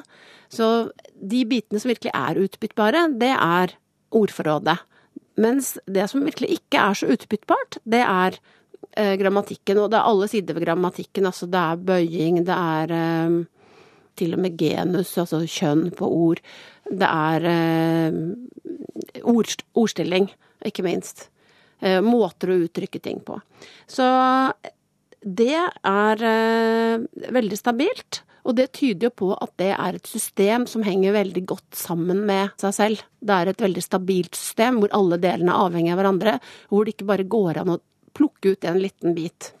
Så 0.51 0.67
de 1.15 1.43
bitene 1.47 1.79
som 1.79 1.91
virkelig 1.91 2.13
er 2.17 2.39
utbyttbare, 2.41 3.05
det 3.21 3.31
er 3.35 3.75
ordforrådet. 4.17 4.79
Mens 5.41 5.75
det 5.87 6.09
som 6.11 6.25
virkelig 6.25 6.57
ikke 6.57 6.81
er 6.81 6.97
så 6.97 7.09
utbyttbart, 7.13 7.79
det 7.87 8.01
er 8.03 8.37
eh, 8.97 9.15
grammatikken, 9.21 9.79
og 9.79 9.91
det 9.93 9.99
er 9.99 10.09
alle 10.09 10.27
sider 10.31 10.57
ved 10.57 10.65
grammatikken. 10.65 11.29
Altså 11.29 11.47
det 11.47 11.61
er 11.61 11.85
bøying, 11.87 12.41
det 12.47 12.57
er 12.57 12.95
eh, 12.97 13.37
til 14.19 14.35
og 14.35 14.43
med 14.43 14.57
genus, 14.59 15.13
altså 15.21 15.43
kjønn 15.45 15.89
på 15.97 16.09
ord. 16.09 16.41
Det 16.89 17.07
er 17.07 17.47
eh, 17.53 19.21
ord, 19.23 19.55
ordstilling, 19.77 20.31
ikke 20.67 20.85
minst. 20.85 21.29
Eh, 21.81 22.01
måter 22.05 22.51
å 22.51 22.59
uttrykke 22.61 22.99
ting 23.01 23.23
på. 23.25 23.39
Så 23.89 24.05
det 25.21 25.57
er 25.57 26.27
eh, 26.29 27.05
veldig 27.33 27.57
stabilt. 27.57 28.21
Og 28.41 28.55
det 28.57 28.71
tyder 28.73 29.07
jo 29.07 29.13
på 29.21 29.29
at 29.33 29.53
det 29.61 29.69
er 29.73 29.97
et 29.97 30.09
system 30.09 30.65
som 30.69 30.85
henger 30.85 31.13
veldig 31.13 31.43
godt 31.49 31.77
sammen 31.77 32.23
med 32.25 32.53
seg 32.61 32.73
selv. 32.77 33.03
Det 33.21 33.33
er 33.33 33.51
et 33.51 33.61
veldig 33.61 33.83
stabilt 33.85 34.37
system 34.37 34.79
hvor 34.81 34.93
alle 34.97 35.19
delene 35.21 35.53
er 35.53 35.65
avhengig 35.67 35.93
av 35.93 36.01
hverandre, 36.01 36.35
hvor 36.69 36.85
det 36.85 36.95
ikke 36.95 37.09
bare 37.11 37.27
går 37.29 37.61
an 37.61 37.75
å 37.75 37.81
plukke 38.17 38.55
ut 38.55 38.65
en 38.65 38.81
liten 38.81 39.13
bit. 39.17 39.51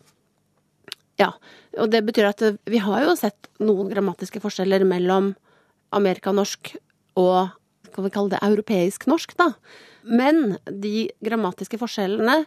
Ja, 1.21 1.29
og 1.77 1.93
det 1.93 2.01
betyr 2.07 2.31
at 2.31 2.41
vi 2.69 2.81
har 2.81 3.05
jo 3.05 3.13
sett 3.17 3.51
noen 3.61 3.89
grammatiske 3.91 4.41
forskjeller 4.41 4.85
mellom 4.89 5.35
amerikanorsk 5.93 6.73
og 7.21 7.53
skal 7.91 8.07
vi 8.07 8.13
kalle 8.13 8.33
det 8.33 8.41
europeisk 8.45 9.05
norsk, 9.11 9.35
da. 9.37 9.51
Men 10.03 10.57
de 10.65 11.09
grammatiske 11.23 11.79
forskjellene 11.81 12.41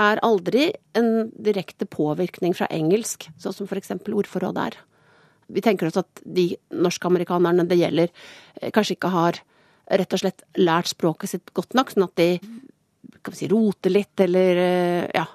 er 0.00 0.22
aldri 0.24 0.70
en 0.96 1.30
direkte 1.36 1.86
påvirkning 1.90 2.54
fra 2.56 2.68
engelsk, 2.72 3.28
sånn 3.40 3.54
som 3.56 3.68
eksempel 3.76 4.16
ordforrådet 4.16 4.66
er. 4.70 4.78
Vi 5.52 5.60
tenker 5.64 5.88
oss 5.88 6.00
at 6.00 6.22
de 6.24 6.52
norskamerikanerne 6.72 7.66
det 7.68 7.80
gjelder, 7.80 8.08
eh, 8.60 8.70
kanskje 8.70 8.96
ikke 8.96 9.12
har 9.12 9.40
rett 9.90 10.12
og 10.12 10.22
slett 10.22 10.42
lært 10.56 10.88
språket 10.88 11.28
sitt 11.28 11.52
godt 11.52 11.74
nok, 11.74 11.90
sånn 11.90 12.04
at 12.04 12.16
de 12.16 12.38
kan 13.22 13.32
vi 13.34 13.36
si, 13.36 13.48
roter 13.48 13.90
litt, 13.90 14.18
eller 14.20 14.56
eh, 14.56 15.10
ja, 15.14 15.26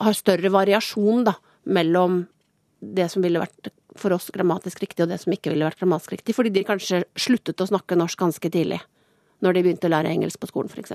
har 0.00 0.12
større 0.12 0.50
variasjon 0.50 1.24
da, 1.24 1.36
mellom 1.64 2.26
det 2.80 3.08
som 3.10 3.22
ville 3.22 3.40
vært 3.40 3.70
for 3.96 4.12
oss 4.12 4.28
grammatisk 4.34 4.82
riktig, 4.82 5.04
og 5.04 5.08
det 5.12 5.20
som 5.22 5.32
ikke 5.32 5.52
ville 5.52 5.64
vært 5.64 5.80
grammatisk 5.80 6.16
riktig, 6.16 6.34
fordi 6.36 6.52
de 6.52 6.66
kanskje 6.66 7.04
sluttet 7.16 7.60
å 7.60 7.68
snakke 7.70 7.96
norsk 7.96 8.18
ganske 8.18 8.50
tidlig, 8.52 8.80
når 9.44 9.56
de 9.56 9.64
begynte 9.66 9.88
å 9.88 9.92
lære 9.92 10.12
engelsk 10.12 10.40
på 10.40 10.50
skolen, 10.50 10.70
f.eks. 10.72 10.94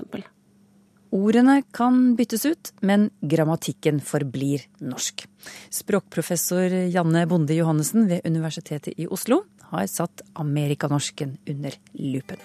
Ordene 1.12 1.58
kan 1.76 2.14
byttes 2.16 2.46
ut, 2.48 2.70
men 2.80 3.10
grammatikken 3.20 4.00
forblir 4.00 4.64
norsk. 4.80 5.26
Språkprofessor 5.68 6.72
Janne 6.94 7.26
Bonde 7.28 7.52
Johannessen 7.58 8.08
ved 8.08 8.24
Universitetet 8.24 8.96
i 8.96 9.08
Oslo 9.12 9.42
har 9.72 9.88
satt 9.92 10.24
amerikanorsken 10.40 11.36
under 11.52 11.76
lupen. 12.00 12.40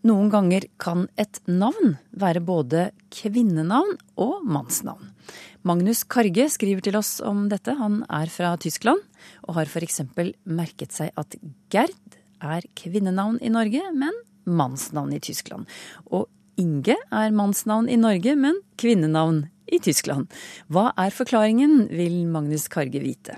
Noen 0.00 0.30
ganger 0.32 0.64
kan 0.80 1.06
et 1.20 1.42
navn 1.48 1.98
være 2.16 2.40
både 2.40 2.86
kvinnenavn 3.12 3.98
og 4.20 4.46
mannsnavn. 4.48 5.10
Magnus 5.66 6.06
Karge 6.08 6.46
skriver 6.48 6.84
til 6.84 6.96
oss 6.96 7.18
om 7.20 7.44
dette. 7.50 7.74
Han 7.76 8.00
er 8.08 8.30
fra 8.32 8.54
Tyskland 8.60 9.02
og 9.44 9.58
har 9.58 9.68
f.eks. 9.68 10.00
merket 10.48 10.96
seg 10.96 11.12
at 11.20 11.36
Gerd 11.72 12.16
er 12.40 12.64
kvinnenavn 12.78 13.36
i 13.44 13.52
Norge, 13.52 13.82
men 13.92 14.16
mannsnavn 14.48 15.12
i 15.12 15.20
Tyskland. 15.20 15.68
Og 16.08 16.30
Inge 16.60 16.96
er 16.96 17.36
mannsnavn 17.36 17.88
i 17.92 18.00
Norge, 18.00 18.34
men 18.36 18.58
kvinnenavn 18.80 19.46
i 19.70 19.78
Tyskland. 19.84 20.32
Hva 20.72 20.90
er 20.98 21.12
forklaringen, 21.14 21.86
vil 21.92 22.22
Magnus 22.28 22.66
Karge 22.72 23.00
vite. 23.04 23.36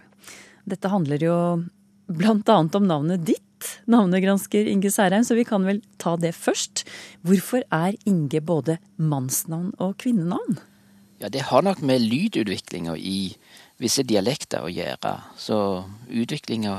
Dette 0.67 0.91
handler 0.91 1.23
jo 1.23 1.37
annet 2.23 2.79
om 2.79 2.87
navnet 2.87 3.27
ditt, 3.27 3.69
navnegransker 3.91 4.67
Inge 4.71 4.91
Særheim, 4.95 5.27
så 5.27 5.37
vi 5.39 5.47
kan 5.47 5.67
vel 5.67 5.83
ta 6.03 6.17
det 6.19 6.35
først. 6.39 6.87
Hvorfor 7.27 7.67
er 7.71 7.99
Inge 8.07 8.43
både 8.43 8.79
mannsnavn 8.99 9.73
og 9.79 9.99
kvinnenavn? 10.03 10.63
Ja, 11.23 11.29
det 11.29 11.41
har 11.43 11.63
nok 11.63 11.83
med 11.87 12.03
lydutviklinga 12.03 12.97
i 12.99 13.37
visse 13.79 14.03
dialekter 14.03 14.65
å 14.67 14.71
gjøre. 14.73 15.13
Så 15.39 15.59
utviklinga 16.11 16.73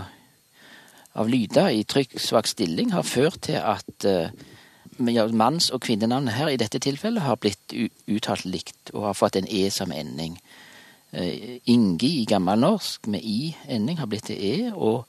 av 1.15 1.29
lyder 1.31 1.69
i 1.71 1.85
trykksvak 1.87 2.49
stilling 2.51 2.91
har 2.91 3.07
ført 3.07 3.45
til 3.47 3.61
at 3.61 4.07
uh, 4.09 5.31
manns- 5.31 5.71
og 5.71 5.85
kvinnenavnet 5.87 6.35
her 6.35 6.51
i 6.51 6.59
dette 6.59 6.81
tilfellet 6.83 7.23
har 7.23 7.39
blitt 7.39 7.71
uttalt 8.11 8.43
likt 8.43 8.91
og 8.91 9.07
har 9.07 9.15
fått 9.15 9.39
en 9.39 9.47
e 9.47 9.69
som 9.71 9.95
ending. 9.95 10.35
Uh, 11.15 11.59
Ingi 11.63 12.11
i 12.19 12.27
gammelnorsk 12.27 13.07
med 13.07 13.23
i-ending 13.23 14.03
har 14.03 14.11
blitt 14.11 14.27
til 14.27 14.43
e, 14.43 14.71
og 14.75 15.05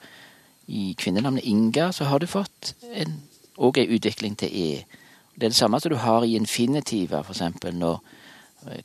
i 0.70 0.92
kvinnenavnet 0.94 1.42
Inga 1.42 1.90
så 1.92 2.06
har 2.06 2.22
du 2.22 2.30
fått 2.30 2.76
en, 2.94 3.18
og 3.58 3.82
en 3.82 3.98
utvikling 3.98 4.38
til 4.38 4.54
e. 4.54 5.00
Det 5.34 5.48
er 5.48 5.50
det 5.50 5.58
samme 5.58 5.80
som 5.80 5.90
du 5.90 5.98
har 5.98 6.22
i 6.22 6.36
infinitiver, 6.38 7.26
eksempel 7.26 7.74
når 7.74 7.98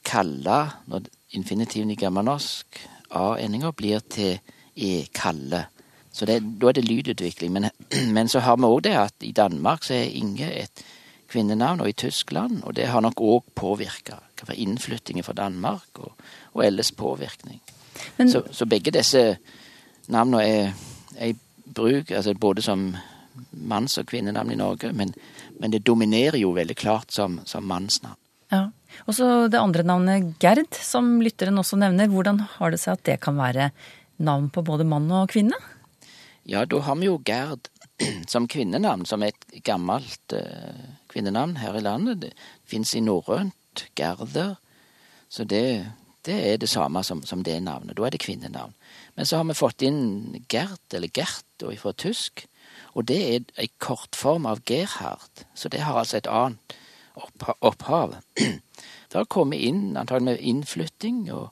kalla, 0.04 0.60
når 0.88 1.10
infinitiven 1.38 1.92
i 1.92 1.98
gammelnorsk, 2.00 2.80
a-endinga, 3.16 3.72
blir 3.72 4.04
til 4.12 4.40
e, 4.76 5.06
kalle. 5.14 5.66
Så 6.12 6.26
det, 6.26 6.40
da 6.62 6.70
er 6.70 6.78
det 6.78 6.86
lydutvikling. 6.88 7.54
Men, 7.54 7.70
men 8.16 8.28
så 8.28 8.40
har 8.40 8.58
vi 8.58 8.70
òg 8.70 8.82
det 8.88 8.96
at 8.98 9.28
i 9.28 9.32
Danmark 9.32 9.84
så 9.84 9.94
er 10.00 10.16
Inge 10.20 10.50
et 10.52 10.84
kvinnenavn, 11.30 11.82
og 11.82 11.90
i 11.90 11.94
Tyskland, 11.94 12.64
og 12.64 12.76
det 12.76 12.88
har 12.90 13.02
nok 13.02 13.22
òg 13.22 13.54
påvirka. 13.56 14.18
innflyttingen 14.54 15.24
fra 15.24 15.34
Danmark 15.34 16.00
og, 16.00 16.12
og 16.54 16.66
ellers 16.66 16.92
påvirkning. 16.92 17.62
Men, 18.18 18.32
så, 18.32 18.42
så, 18.52 18.66
begge 18.66 18.92
disse 18.92 19.38
navnene 20.08 20.44
er, 20.44 20.74
er 21.18 21.28
i 21.28 21.36
bruk, 21.76 22.12
altså 22.12 22.34
både 22.34 22.62
som 22.62 22.96
manns- 23.52 23.98
og 23.98 24.06
kvinnenavn 24.06 24.52
i 24.52 24.56
Norge, 24.56 24.94
men, 24.94 25.14
men, 25.60 25.72
det 25.72 25.86
dominerer 25.88 26.38
jo 26.38 26.52
veldig 26.52 26.76
klart 26.76 27.12
som, 27.12 27.42
som 27.46 27.64
mannsnavn. 27.64 28.18
Ja. 28.50 28.70
Og 29.06 29.16
så 29.16 29.26
det 29.52 29.60
andre 29.62 29.86
navnet 29.86 30.38
Gerd, 30.42 30.74
som 30.74 31.20
lytteren 31.22 31.62
også 31.62 31.78
nevner. 31.80 32.10
Hvordan 32.10 32.42
har 32.58 32.74
det 32.74 32.82
seg 32.82 32.98
at 32.98 33.06
det 33.06 33.20
kan 33.24 33.38
være 33.38 33.70
navn 34.18 34.50
på 34.54 34.64
både 34.66 34.88
mann 34.88 35.10
og 35.14 35.30
kvinne? 35.34 35.58
Ja, 36.50 36.66
da 36.66 36.82
har 36.82 36.98
vi 36.98 37.10
jo 37.10 37.20
Gerd 37.26 37.70
som 38.32 38.48
kvinnenavn, 38.50 39.06
som 39.06 39.24
er 39.24 39.36
et 39.36 39.62
gammelt 39.66 40.34
uh, 40.34 40.98
kvinnenavn 41.12 41.60
her 41.62 41.78
i 41.78 41.86
landet. 41.86 42.26
Det 42.26 42.34
fins 42.70 42.96
i 42.98 43.04
norrønt, 43.06 43.86
Gerder. 43.96 44.58
Så 45.30 45.46
det, 45.46 45.86
det, 46.26 46.40
er 46.54 46.58
det 46.58 46.72
samme 46.72 47.04
som, 47.06 47.22
som, 47.24 47.44
det 47.46 47.60
navnet. 47.62 47.98
Da 47.98 48.08
er 48.08 48.16
det 48.16 48.24
kvinnenavn. 48.26 48.74
Men 49.16 49.30
så 49.30 49.38
har 49.38 49.46
vi 49.46 49.58
fått 49.58 49.86
inn 49.86 50.42
Gert, 50.50 50.88
eller 50.94 51.12
Gert, 51.14 51.46
fra 51.78 51.94
tysk. 51.94 52.48
Og 52.98 53.06
det 53.06 53.20
er 53.20 53.50
ei 53.62 53.70
kortform 53.78 54.48
av 54.50 54.64
Gerhard. 54.66 55.46
Så 55.54 55.70
det 55.70 55.84
har 55.86 56.00
altså 56.00 56.18
et 56.18 56.32
annet 56.32 56.78
opphav. 57.60 58.16
Det 58.36 59.18
har 59.18 59.30
kommet 59.32 59.62
inn 59.66 59.98
antagelig 59.98 60.26
med 60.26 60.44
innflytting 60.52 61.24
og 61.34 61.50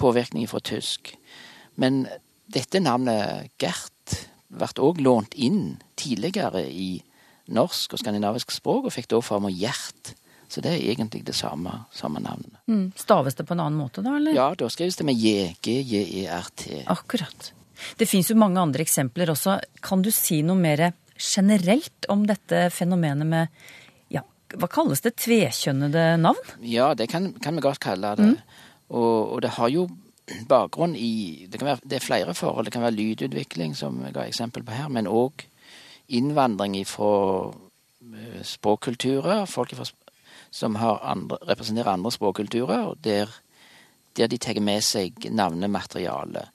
påvirkning 0.00 0.48
fra 0.48 0.60
tysk. 0.64 1.14
Men 1.80 2.04
dette 2.50 2.82
navnet 2.82 3.50
Gert 3.60 4.16
ble 4.50 4.68
òg 4.82 5.00
lånt 5.04 5.36
inn 5.38 5.78
tidligere 6.00 6.64
i 6.66 6.98
norsk 7.50 7.94
og 7.94 8.02
skandinavisk 8.02 8.52
språk, 8.54 8.86
og 8.86 8.94
fikk 8.94 9.10
da 9.10 9.20
form 9.24 9.48
av 9.48 9.54
Gjert. 9.54 10.14
Så 10.50 10.62
det 10.64 10.72
er 10.74 10.88
egentlig 10.90 11.22
det 11.26 11.36
samme, 11.38 11.84
samme 11.94 12.18
navnet. 12.22 12.58
Mm. 12.66 12.90
Staves 12.98 13.36
det 13.38 13.46
på 13.46 13.54
en 13.54 13.62
annen 13.62 13.78
måte 13.78 14.02
da, 14.02 14.16
eller? 14.18 14.34
Ja, 14.34 14.48
da 14.58 14.66
skrives 14.70 14.98
det 14.98 15.06
med 15.06 15.18
J. 15.18 15.52
G-J-E-R-T. 15.62 16.82
Akkurat. 16.90 17.52
Det 17.96 18.08
fins 18.10 18.32
jo 18.32 18.38
mange 18.38 18.58
andre 18.60 18.82
eksempler 18.82 19.30
også. 19.30 19.60
Kan 19.84 20.02
du 20.02 20.10
si 20.14 20.40
noe 20.42 20.58
mer 20.58 20.90
generelt 21.20 22.08
om 22.10 22.24
dette 22.26 22.66
fenomenet 22.74 23.28
med 23.30 23.62
hva 24.58 24.68
kalles 24.70 25.02
det, 25.04 25.14
tvekjønnede 25.20 26.16
navn? 26.20 26.54
Ja, 26.66 26.92
det 26.94 27.10
kan, 27.12 27.32
kan 27.42 27.56
vi 27.56 27.64
godt 27.64 27.82
kalle 27.82 28.14
det. 28.18 28.32
Mm. 28.32 28.38
Og, 28.90 29.34
og 29.34 29.42
det 29.44 29.54
har 29.58 29.70
jo 29.70 29.86
bakgrunn 30.48 30.94
i 30.96 31.46
det, 31.50 31.60
være, 31.62 31.82
det, 31.84 31.98
er 31.98 32.06
flere 32.06 32.34
forhold. 32.34 32.66
Det 32.66 32.74
kan 32.74 32.82
være 32.82 32.98
lydutvikling, 32.98 33.74
som 33.76 34.00
jeg 34.04 34.14
ga 34.14 34.26
eksempel 34.26 34.64
på 34.66 34.76
her, 34.76 34.88
men 34.92 35.10
òg 35.10 35.46
innvandring 36.10 36.76
fra 36.88 37.50
eh, 37.50 38.42
språkkulturer. 38.46 39.46
Folk 39.50 39.74
fra, 39.78 39.86
som 40.50 40.76
andre, 40.76 41.38
representerer 41.50 41.92
andre 41.92 42.12
språkkulturer, 42.14 42.94
der, 43.04 43.30
der 44.16 44.30
de 44.30 44.38
tar 44.38 44.60
med 44.62 44.82
seg 44.86 45.30
navnemateriale. 45.30 46.48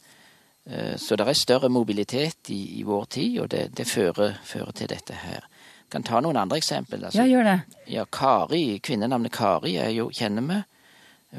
Eh, 0.65 0.95
så 0.97 1.15
det 1.15 1.27
er 1.27 1.39
større 1.39 1.69
mobilitet 1.69 2.49
i, 2.49 2.79
i 2.79 2.83
vår 2.83 3.05
tid, 3.05 3.39
og 3.43 3.51
det, 3.51 3.69
det 3.77 3.87
fører, 3.87 4.39
fører, 4.43 4.71
til 4.71 4.91
dette 4.91 5.13
her. 5.13 5.47
Kan 5.91 6.03
ta 6.03 6.19
noen 6.21 6.37
andre 6.37 6.57
eksempel. 6.57 7.03
Altså, 7.05 7.21
ja, 7.21 7.27
gjør 7.29 7.43
det. 7.45 7.59
Ja, 7.91 8.05
Kari, 8.11 8.79
Kvinnenavnet 8.83 9.31
Kari 9.35 9.75
er 9.81 9.91
jo, 9.93 10.09
kjenner 10.13 10.47
vi 10.49 10.61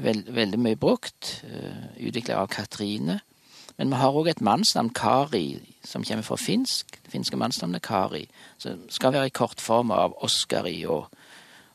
veld, 0.02 0.30
veldig 0.34 0.60
mye 0.60 0.78
brukt. 0.80 1.40
Uh, 1.44 1.56
eh, 1.56 2.06
Utvikla 2.08 2.40
av 2.42 2.50
Katrine. 2.52 3.20
Men 3.76 3.92
vi 3.92 4.00
har 4.00 4.16
òg 4.16 4.30
et 4.30 4.40
mannsnavn, 4.40 4.92
Kari, 4.96 5.60
som 5.84 6.04
kommer 6.04 6.24
fra 6.24 6.38
finsk. 6.40 6.98
Det 7.02 7.12
finske 7.12 7.36
mannsnavnet 7.36 7.84
Kari. 7.84 8.24
Som 8.58 8.86
skal 8.88 9.12
være 9.12 9.28
i 9.28 9.34
kortform 9.36 9.92
av 9.92 10.16
Oskari 10.24 10.78
og, 10.86 11.10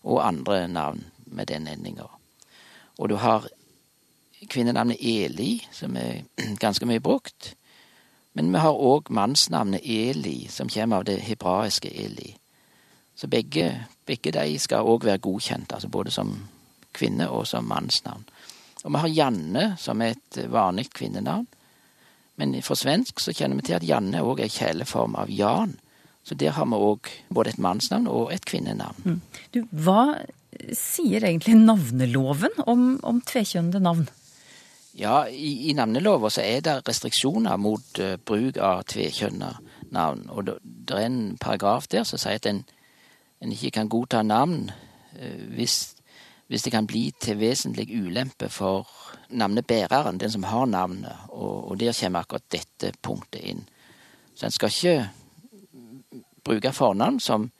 og 0.04 0.26
andre 0.26 0.68
navn 0.68 1.06
med 1.26 1.52
den 1.52 1.68
endinga. 1.68 2.08
Og 2.98 3.10
du 3.10 3.16
har 3.22 3.48
kvinnenavnet 4.50 4.98
Eli, 5.00 5.62
som 5.72 5.96
er 5.98 6.24
ganske 6.64 6.86
mye 6.86 7.04
brukt. 7.04 7.54
Men 8.34 8.52
vi 8.54 8.64
har 8.64 8.74
òg 8.74 9.12
mannsnavnet 9.12 9.86
Eli, 9.86 10.48
som 10.50 10.70
kommer 10.70 11.02
av 11.02 11.06
det 11.06 11.20
hebraiske 11.28 11.92
Eli. 11.92 12.36
Så 13.22 13.30
begge, 13.30 13.68
begge 14.10 14.34
de 14.34 14.58
skal 14.60 14.88
òg 14.90 15.06
være 15.06 15.22
godkjent, 15.22 15.74
altså 15.76 15.88
både 15.94 16.12
som 16.12 16.34
kvinne- 16.98 17.30
og 17.30 17.46
som 17.48 17.68
mannsnavn. 17.70 18.24
Og 18.84 18.92
vi 18.92 19.02
har 19.04 19.14
Janne 19.14 19.66
som 19.78 20.02
er 20.02 20.16
et 20.16 20.40
vanlig 20.50 20.90
kvinnenavn. 20.90 21.46
Men 22.42 22.56
for 22.66 22.80
svensk 22.80 23.22
så 23.22 23.34
kjenner 23.38 23.60
vi 23.60 23.68
til 23.68 23.78
at 23.78 23.86
Janne 23.86 24.24
òg 24.26 24.42
er 24.42 24.50
kjæleform 24.50 25.16
av 25.22 25.30
Jan. 25.30 25.76
Så 26.24 26.36
der 26.36 26.56
har 26.58 26.66
vi 26.66 26.80
òg 26.82 27.12
både 27.30 27.54
et 27.54 27.62
mannsnavn 27.62 28.08
og 28.10 28.34
et 28.34 28.46
kvinnenavn. 28.46 29.22
Du, 29.54 29.62
hva 29.70 30.16
sier 30.74 31.22
egentlig 31.22 31.60
navneloven 31.62 32.58
om, 32.66 33.00
om 33.04 33.22
tvekjønnede 33.22 33.84
navn? 33.86 34.10
Ja, 34.98 35.24
i, 35.30 35.70
i 35.70 35.74
navnelova 35.78 36.30
så 36.34 36.44
er 36.44 36.66
det 36.66 36.82
restriksjoner 36.88 37.58
mot 37.62 38.02
uh, 38.02 38.18
bruk 38.18 38.58
av 38.58 38.84
tvekjønna 38.92 39.54
navn. 39.96 40.26
Og 40.34 40.50
det 40.50 40.98
er 40.98 41.06
en 41.06 41.38
paragraf 41.42 41.88
der 41.92 42.04
som 42.08 42.20
sier 42.22 42.42
at 42.42 42.50
en, 42.50 42.66
en 43.42 43.52
ikke 43.52 43.72
kan 43.80 43.90
godta 43.90 44.22
navn 44.22 44.70
eh, 45.20 45.48
hvis, 45.56 45.96
hvis 46.48 46.66
det 46.68 46.74
kan 46.74 46.88
bli 46.88 47.10
til 47.20 47.40
vesentlig 47.42 47.88
ulempe 47.90 48.50
for 48.50 48.88
navnebæreren, 49.30 50.20
den 50.20 50.32
som 50.32 50.44
har 50.44 50.66
navnet. 50.66 51.26
Og, 51.30 51.72
og 51.72 51.80
der 51.80 51.96
kommer 51.98 52.22
akkurat 52.22 52.52
dette 52.52 52.94
punktet 53.02 53.42
inn. 53.42 53.66
Så 54.36 54.46
en 54.46 54.56
skal 54.56 54.72
ikke 54.72 56.22
bruke 56.44 56.72
fornavn 56.74 57.20
som, 57.20 57.52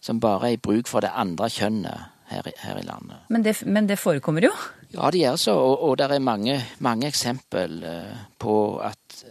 som 0.00 0.20
bare 0.20 0.50
er 0.50 0.56
i 0.56 0.62
bruk 0.62 0.88
for 0.88 1.04
det 1.04 1.12
andre 1.14 1.48
kjønnet 1.50 2.08
her, 2.30 2.52
her 2.62 2.78
i 2.78 2.86
landet. 2.86 3.26
Men 3.28 3.44
det, 3.44 3.56
men 3.66 3.88
det 3.88 3.98
forekommer 3.98 4.44
jo. 4.48 4.52
Ja, 4.94 5.10
det 5.10 5.22
gjør 5.22 5.36
så, 5.36 5.56
og, 5.56 5.82
og 5.88 5.98
det 5.98 6.10
er 6.10 6.24
mange, 6.24 6.60
mange 6.78 7.08
eksempel 7.08 7.82
eh, 7.86 8.16
på 8.38 8.54
at 8.84 9.24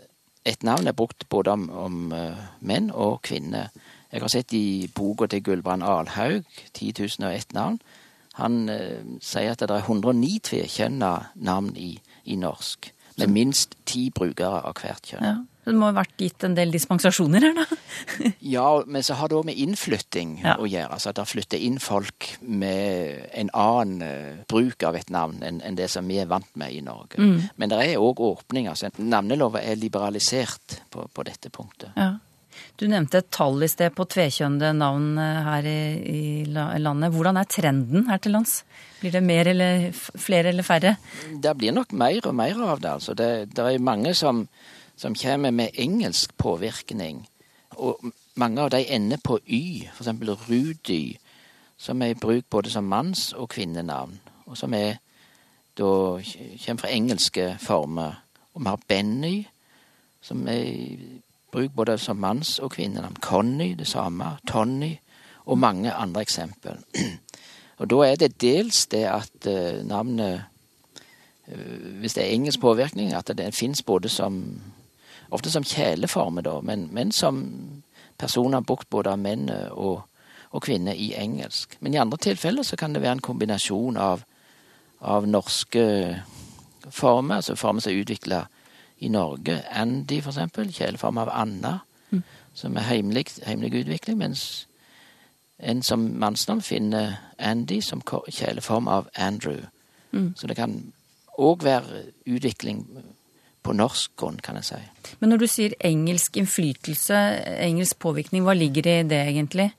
et 0.47 0.63
navn 0.63 0.87
er 0.87 0.95
brukt 0.95 1.27
både 1.29 1.51
om, 1.51 1.69
om 1.69 2.13
eh, 2.15 2.45
menn 2.65 2.91
og 2.91 3.21
kvinner. 3.27 3.73
Jeg 4.11 4.21
har 4.23 4.31
sett 4.33 4.53
i 4.57 4.89
boka 4.95 5.27
til 5.29 5.43
Gulbrand 5.45 5.83
Alhaug, 5.85 6.43
10 6.73 6.93
001 7.19 7.53
navn. 7.53 7.79
Han 8.39 8.69
eh, 8.69 9.03
sier 9.21 9.51
at 9.53 9.59
det 9.61 9.69
er 9.75 9.83
109 9.85 10.39
tvekjønna 10.49 11.11
navn 11.45 11.73
i, 11.77 11.91
i 12.25 12.35
norsk, 12.39 12.91
med 13.19 13.27
minst 13.35 13.73
ti 13.89 14.07
brukere 14.15 14.61
av 14.63 14.77
hvert 14.79 15.09
kjønn. 15.11 15.25
Ja. 15.27 15.37
Det 15.69 15.73
må 15.77 15.89
ha 15.89 15.93
vært 15.99 16.15
gitt 16.17 16.41
en 16.47 16.55
del 16.57 16.71
dispensasjoner 16.73 17.43
her, 17.45 17.57
da. 17.59 17.65
Ja, 18.55 18.69
men 18.89 19.03
så 19.05 19.13
har 19.19 19.29
det 19.29 19.35
òg 19.37 19.45
med 19.51 19.59
innflytting 19.59 20.39
Ja. 20.41 20.55
å 20.57 20.65
gjøre. 20.65 20.87
Altså 20.95 21.11
at 21.11 21.19
det 21.19 21.27
flytter 21.29 21.61
inn 21.61 21.77
folk 21.83 22.29
med 22.41 23.27
en 23.37 23.51
annen 23.53 24.01
eh, 24.07 24.39
bruk 24.49 24.81
av 24.87 24.95
et 24.97 25.11
navn 25.13 25.43
enn 25.45 25.59
en 25.67 25.77
det 25.77 25.89
som 25.93 26.07
vi 26.09 26.17
er 26.23 26.31
vant 26.31 26.49
med 26.57 26.73
i 26.73 26.79
Norge. 26.81 27.19
Men 27.59 27.69
det 27.69 27.77
er 27.83 28.01
òg 28.01 28.23
åpninger. 28.23 28.73
Så 28.79 28.89
navnelova 28.97 29.61
er 29.61 29.77
liberalisert 29.77 30.79
på, 30.89 31.05
på 31.13 31.27
dette 31.27 31.51
punktet. 31.53 31.91
Ja. 31.99 32.15
Du 32.79 32.87
nevnte 32.87 33.21
et 33.21 33.31
tall 33.33 33.63
i 33.63 33.69
sted 33.71 33.93
på 33.95 34.05
tvekjønnede 34.09 34.71
navn 34.77 35.17
eh, 35.19 35.39
her 35.45 35.69
i, 35.69 36.21
landet. 36.49 37.11
Hvordan 37.13 37.39
er 37.39 37.49
trenden 37.49 38.07
her 38.09 38.21
til 38.23 38.35
lands? 38.37 38.61
Blir 39.01 39.15
det 39.15 39.23
mer 39.23 39.49
eller 39.51 39.89
flere 39.95 40.53
eller 40.53 40.67
færre? 40.67 40.95
Det 41.43 41.55
blir 41.57 41.75
nok 41.75 41.91
mer 41.93 42.21
og 42.27 42.35
mer 42.35 42.61
av 42.67 42.83
det. 42.83 42.93
altså. 42.99 43.13
Det, 43.13 43.49
det 43.55 43.65
er 43.65 43.83
mange 43.83 44.13
som, 44.13 44.47
som 44.95 45.15
kommer 45.15 45.51
med 45.51 45.75
engelsk 45.75 46.37
påvirkning. 46.37 47.25
Og 47.79 47.99
mange 48.39 48.61
av 48.61 48.71
de 48.73 48.83
ender 48.87 49.19
på 49.23 49.39
y, 49.47 49.87
f.eks. 49.93 50.09
Rudy, 50.49 51.03
som 51.77 52.01
er 52.01 52.15
i 52.15 52.19
bruk 52.19 52.49
både 52.49 52.71
som 52.71 52.87
manns- 52.87 53.31
og 53.35 53.49
kvinnenavn. 53.55 54.19
Og 54.49 54.57
som 54.57 54.73
er 54.73 54.97
da 55.79 56.19
kommer 56.65 56.81
fra 56.81 56.91
engelske 56.91 57.57
former. 57.61 58.19
Og 58.53 58.61
vi 58.61 58.67
har 58.67 58.81
Benny, 58.87 59.45
som 60.21 60.47
er 60.47 61.21
bruk 61.51 61.71
både 61.75 61.97
som 61.97 62.17
manns- 62.17 62.59
og 62.59 62.71
kvinnenavn. 62.71 63.17
Conny, 63.21 63.73
det 63.79 63.87
samme. 63.87 64.37
Tony, 64.47 64.95
og 65.45 65.57
mange 65.57 65.93
andre 65.93 66.21
eksempel. 66.21 66.77
Og 67.79 67.87
da 67.87 67.95
er 68.03 68.15
det 68.19 68.41
dels 68.41 68.85
det 68.91 69.05
at 69.07 69.45
eh, 69.47 69.85
navnet 69.87 70.41
hvis 71.99 72.13
det 72.13 72.23
er 72.23 72.33
engelsk 72.33 72.59
påvirkning, 72.59 73.13
at 73.13 73.31
det 73.37 73.55
fins 73.55 73.83
både 73.83 74.09
som 74.09 74.61
Ofte 75.31 75.51
som 75.51 75.63
kjæleformer, 75.63 76.41
da, 76.41 76.55
men, 76.61 76.87
men 76.91 77.11
som 77.11 77.43
personer 78.17 78.63
brukt 78.65 78.89
både 78.89 79.11
av 79.13 79.19
menn 79.21 79.43
og, 79.69 79.99
og 80.49 80.63
kvinner 80.65 80.97
i 80.97 81.11
engelsk. 81.13 81.75
Men 81.79 81.93
i 81.93 81.99
andre 82.01 82.17
tilfeller 82.17 82.65
så 82.65 82.75
kan 82.75 82.95
det 82.95 83.03
være 83.03 83.19
en 83.19 83.21
kombinasjon 83.27 83.99
av, 84.01 84.23
av 85.05 85.27
norske 85.29 85.83
former, 86.89 87.35
altså 87.35 87.55
former 87.55 87.85
som 87.85 87.93
er 87.93 88.01
utvikla 88.01 88.39
i 88.99 89.07
Norge. 89.07 89.61
Andy, 89.71 90.21
for 90.21 90.31
eksempel, 90.31 90.71
kjæleform 90.73 91.17
av 91.17 91.29
Anna, 91.33 91.79
som 92.53 92.77
er 92.77 92.87
heimelig 92.89 93.83
utvikling, 93.83 94.17
mens 94.17 94.67
en 95.59 95.83
som 95.83 95.99
mannsnavn 96.19 96.61
finner 96.61 97.17
Andy 97.37 97.81
som 97.81 98.01
kjæleform 98.01 98.87
av 98.87 99.09
Andrew. 99.15 99.61
Så 100.35 100.47
det 100.47 100.55
kan 100.55 100.93
òg 101.39 101.63
være 101.63 102.03
utvikling 102.25 102.85
på 103.63 103.73
norsk 103.75 104.11
grunn, 104.17 104.39
kan 104.43 104.55
jeg 104.55 104.65
si. 104.65 104.79
Men 105.19 105.29
når 105.29 105.37
du 105.43 105.47
sier 105.51 105.75
engelsk 105.85 106.37
innflytelse, 106.39 107.15
engelsk 107.59 107.99
påvirkning, 107.99 108.43
hva 108.47 108.55
ligger 108.55 108.87
i 108.87 109.03
det 109.07 109.19
egentlig? 109.27 109.69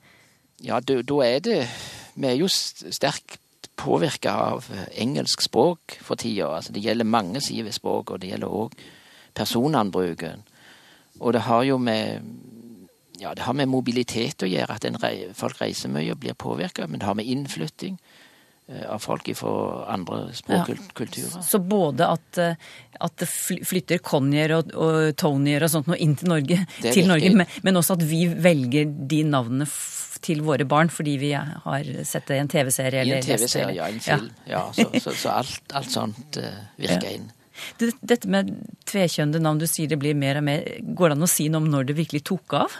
Ja, 0.61 0.79
da 0.79 1.21
er 1.25 1.39
det 1.39 1.67
Vi 2.13 2.27
er 2.27 2.35
jo 2.35 2.47
sterkt 2.47 3.39
påvirka 3.79 4.31
av 4.31 4.65
engelsk 4.93 5.41
språk 5.41 5.97
for 6.01 6.15
tida. 6.19 6.49
Altså, 6.57 6.73
det 6.73 6.83
gjelder 6.83 7.07
mange 7.07 7.41
sider 7.41 7.63
ved 7.63 7.71
språk, 7.71 8.11
og 8.11 8.21
det 8.21 8.29
gjelder 8.33 8.47
òg 8.47 8.75
personanbruken. 9.37 10.43
Og 11.19 11.33
det 11.33 11.45
har 11.47 11.63
jo 11.67 11.77
med 11.77 12.21
ja, 13.21 13.35
det 13.37 13.45
har 13.45 13.53
med 13.53 13.69
mobilitet 13.69 14.41
å 14.41 14.49
gjøre, 14.49 14.79
at 14.79 14.85
en 14.87 14.97
rei, 14.97 15.27
folk 15.37 15.59
reiser 15.61 15.91
mye 15.93 16.09
og 16.15 16.23
blir 16.23 16.33
påvirka. 16.33 16.87
Men 16.89 16.99
det 17.03 17.05
har 17.05 17.13
med 17.13 17.27
innflytting 17.29 17.99
eh, 18.65 18.87
av 18.89 19.03
folk 19.03 19.29
fra 19.37 19.51
andre 19.93 20.31
språkkulturer. 20.33 21.43
Så 21.45 21.59
både 21.61 22.07
at, 22.15 22.39
eh, 22.41 22.55
at 22.97 23.21
det 23.21 23.27
flytter 23.29 24.01
Conyer 24.01 24.55
og, 24.57 24.71
og 24.73 25.11
Tonyer 25.21 25.61
og 25.67 25.69
sånt 25.69 25.91
noe 25.91 25.99
inn 26.01 26.15
til 26.17 26.31
Norge, 26.33 26.57
til 26.81 27.05
Norge 27.11 27.29
men, 27.35 27.45
men 27.61 27.77
også 27.77 27.99
at 27.99 28.07
vi 28.09 28.23
velger 28.25 28.89
de 28.89 29.21
navnene 29.29 29.69
til 30.21 30.41
våre 30.45 30.65
barn 30.69 30.89
fordi 30.93 31.13
vi 31.21 31.31
har 31.37 31.91
sett 32.05 32.27
det 32.29 32.39
i 32.39 32.41
en 32.41 32.49
TV-serie 32.49 33.05
I 33.05 33.13
en 33.19 33.23
TV-serie, 33.25 33.75
ja, 33.77 33.87
en 33.89 34.01
film. 34.01 34.27
Ja, 34.49 34.63
så, 34.73 34.89
så, 35.01 35.13
så 35.17 35.35
alt, 35.41 35.61
alt 35.77 35.93
sånt 35.93 36.41
uh, 36.41 36.57
virker 36.77 37.07
Ja. 37.07 37.13
inn. 37.19 37.29
Det- 37.79 37.95
Dette 38.01 38.27
med 38.27 38.51
tvekjønnede 38.85 39.41
navn, 39.41 39.59
du 39.59 39.67
sier 39.67 39.87
det 39.87 39.99
blir 39.99 40.15
mer 40.15 40.37
og 40.37 40.43
mer. 40.43 40.63
Går 40.81 41.09
det 41.09 41.17
an 41.17 41.23
å 41.27 41.29
si 41.29 41.47
noe 41.49 41.61
om 41.61 41.69
når 41.71 41.85
det 41.87 41.95
virkelig 41.97 42.23
tok 42.23 42.53
av? 42.53 42.71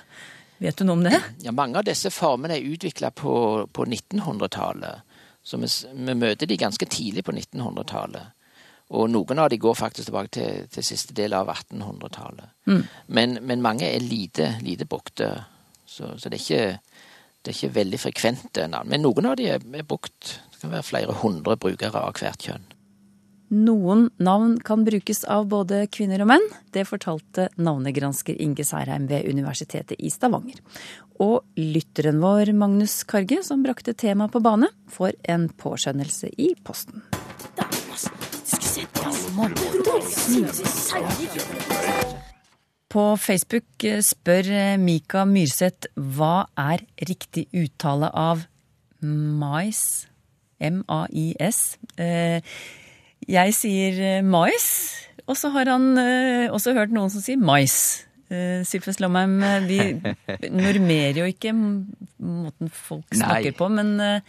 Vet 0.61 0.75
du 0.77 0.83
noe 0.85 0.93
om 0.99 1.03
det? 1.03 1.17
Ja, 1.41 1.51
mange 1.51 1.77
av 1.79 1.85
disse 1.87 2.11
formene 2.13 2.57
er 2.59 2.67
utvikla 2.69 3.09
på, 3.11 3.67
på 3.73 3.85
1900-tallet. 3.85 5.01
Så 5.43 5.57
vi, 5.57 5.67
vi 6.05 6.13
møter 6.13 6.45
de 6.47 6.57
ganske 6.57 6.85
tidlig 6.85 7.23
på 7.25 7.33
1900-tallet. 7.33 8.27
Og 8.91 9.07
noen 9.09 9.39
av 9.39 9.49
de 9.49 9.57
går 9.57 9.73
faktisk 9.79 10.09
tilbake 10.09 10.29
til, 10.35 10.67
til 10.69 10.83
siste 10.83 11.13
del 11.17 11.33
av 11.33 11.47
1800-tallet. 11.47 12.49
Men, 13.07 13.37
men 13.41 13.61
mange 13.63 13.87
er 13.87 14.03
lite, 14.03 14.51
lite 14.61 14.85
brukte. 14.85 15.31
Så, 15.87 16.11
så 16.19 16.29
det, 16.29 16.41
er 16.41 16.43
ikke, 16.43 16.99
det 17.41 17.53
er 17.53 17.57
ikke 17.57 17.75
veldig 17.79 17.99
frekvente 18.03 18.67
navn. 18.69 18.89
Men 18.91 19.01
noen 19.05 19.25
av 19.31 19.37
de 19.39 19.47
er, 19.55 19.63
er 19.79 19.87
brukt. 19.87 20.35
Det 20.51 20.61
kan 20.61 20.75
være 20.75 20.85
flere 20.91 21.15
hundre 21.23 21.55
brukere 21.57 22.03
av 22.03 22.13
hvert 22.19 22.45
kjønn. 22.45 22.67
Noen 23.51 24.05
navn 24.15 24.53
kan 24.63 24.85
brukes 24.87 25.25
av 25.27 25.49
både 25.51 25.81
kvinner 25.91 26.21
og 26.23 26.29
menn. 26.31 26.45
Det 26.71 26.85
fortalte 26.87 27.49
navnegransker 27.59 28.37
Inge 28.39 28.63
Særheim 28.63 29.09
ved 29.09 29.27
Universitetet 29.27 29.99
i 29.99 30.07
Stavanger. 30.13 30.61
Og 31.19 31.43
lytteren 31.59 32.21
vår, 32.23 32.53
Magnus 32.55 33.01
Karge, 33.03 33.41
som 33.43 33.59
brakte 33.65 33.91
temaet 33.91 34.31
på 34.31 34.39
bane, 34.39 34.71
får 34.87 35.19
en 35.35 35.49
påskjønnelse 35.51 36.31
i 36.39 36.53
posten. 36.63 37.03
På 42.91 43.05
Facebook 43.19 43.83
eh, 43.83 43.99
spør 43.99 44.55
eh, 44.55 44.77
Mika 44.79 45.27
Myrseth 45.27 45.91
hva 45.99 46.45
er 46.55 46.87
riktig 47.03 47.49
uttale 47.51 48.15
av 48.15 48.47
mais? 49.03 50.05
M-a-i-s. 50.61 51.65
Eh, 51.97 52.39
jeg 53.29 53.53
sier 53.57 53.99
eh, 54.17 54.21
mais, 54.25 54.69
og 55.27 55.37
så 55.37 55.51
har 55.53 55.69
han 55.71 55.91
eh, 56.01 56.47
også 56.51 56.73
hørt 56.77 56.93
noen 56.95 57.11
som 57.13 57.21
sier 57.23 57.37
mais. 57.41 57.75
Uh, 58.31 58.61
Sylfes 58.63 59.01
Lomheim, 59.03 59.41
eh, 59.43 59.65
vi 59.67 59.79
normerer 60.55 61.17
jo 61.19 61.25
ikke 61.27 61.51
måten 61.51 62.69
folk 62.71 63.09
Nei. 63.11 63.19
snakker 63.19 63.57
på, 63.59 63.67
men 63.75 63.89
eh, 63.99 64.21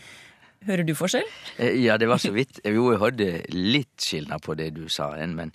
hører 0.67 0.83
du 0.89 0.91
forskjell? 0.99 1.29
Eh, 1.63 1.77
Ja, 1.85 1.95
det 2.03 2.09
var 2.11 2.19
så 2.19 2.33
vidt. 2.35 2.59
Jo, 2.67 2.89
jeg 2.91 2.99
hørte 2.99 3.29
litt 3.55 4.03
skilnad 4.03 4.43
på 4.43 4.57
det 4.59 4.73
du 4.75 4.89
sa, 4.91 5.13
men, 5.31 5.53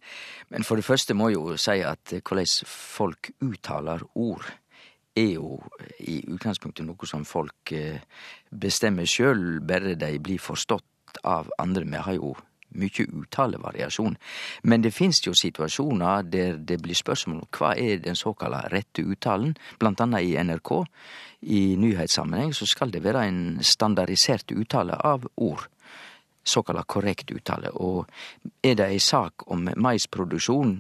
men 0.48 0.64
for 0.64 0.80
det 0.80 0.88
første 0.88 1.12
må 1.14 1.28
jeg 1.34 1.42
jo 1.42 1.58
si 1.60 1.76
at 1.84 2.16
eh, 2.16 2.24
hvordan 2.24 2.48
folk 2.72 3.34
uttaler 3.44 4.08
ord, 4.16 4.48
er 5.18 5.32
jo 5.34 5.58
i 6.06 6.20
utgangspunktet 6.30 6.86
noe 6.88 7.08
som 7.10 7.24
folk 7.28 7.72
eh, 7.76 8.00
bestemmer 8.54 9.10
sjøl, 9.10 9.58
bare 9.66 9.96
de 10.00 10.14
blir 10.24 10.40
forstått 10.40 11.20
av 11.28 11.50
andre. 11.60 11.84
Vi 11.84 12.04
har 12.08 12.16
jo 12.16 12.36
mye 12.78 13.08
uttalevariasjon. 13.22 14.18
Men 14.64 14.84
det 14.86 14.94
finnes 14.96 15.22
jo 15.26 15.34
situasjoner 15.38 16.28
der 16.30 16.58
det 16.58 16.80
blir 16.84 16.98
spørsmål 16.98 17.44
om 17.44 17.50
hva 17.60 17.74
er 17.78 18.04
den 18.04 18.16
såkalla 18.16 18.66
rette 18.72 19.06
uttalen. 19.06 19.56
Blant 19.80 20.02
annet 20.02 20.28
i 20.28 20.38
NRK. 20.38 20.74
I 21.42 21.62
nyhetssammenheng 21.78 22.54
så 22.58 22.66
skal 22.66 22.92
det 22.94 23.04
være 23.06 23.28
en 23.28 23.42
standardisert 23.62 24.52
uttale 24.56 24.98
av 25.04 25.28
ord. 25.36 25.68
såkalla 26.48 26.84
korrekt 26.88 27.32
uttale. 27.32 27.70
Og 27.76 28.08
er 28.64 28.76
det 28.80 28.86
ei 28.88 29.00
sak 29.04 29.44
om 29.52 29.68
maisproduksjon 29.76 30.78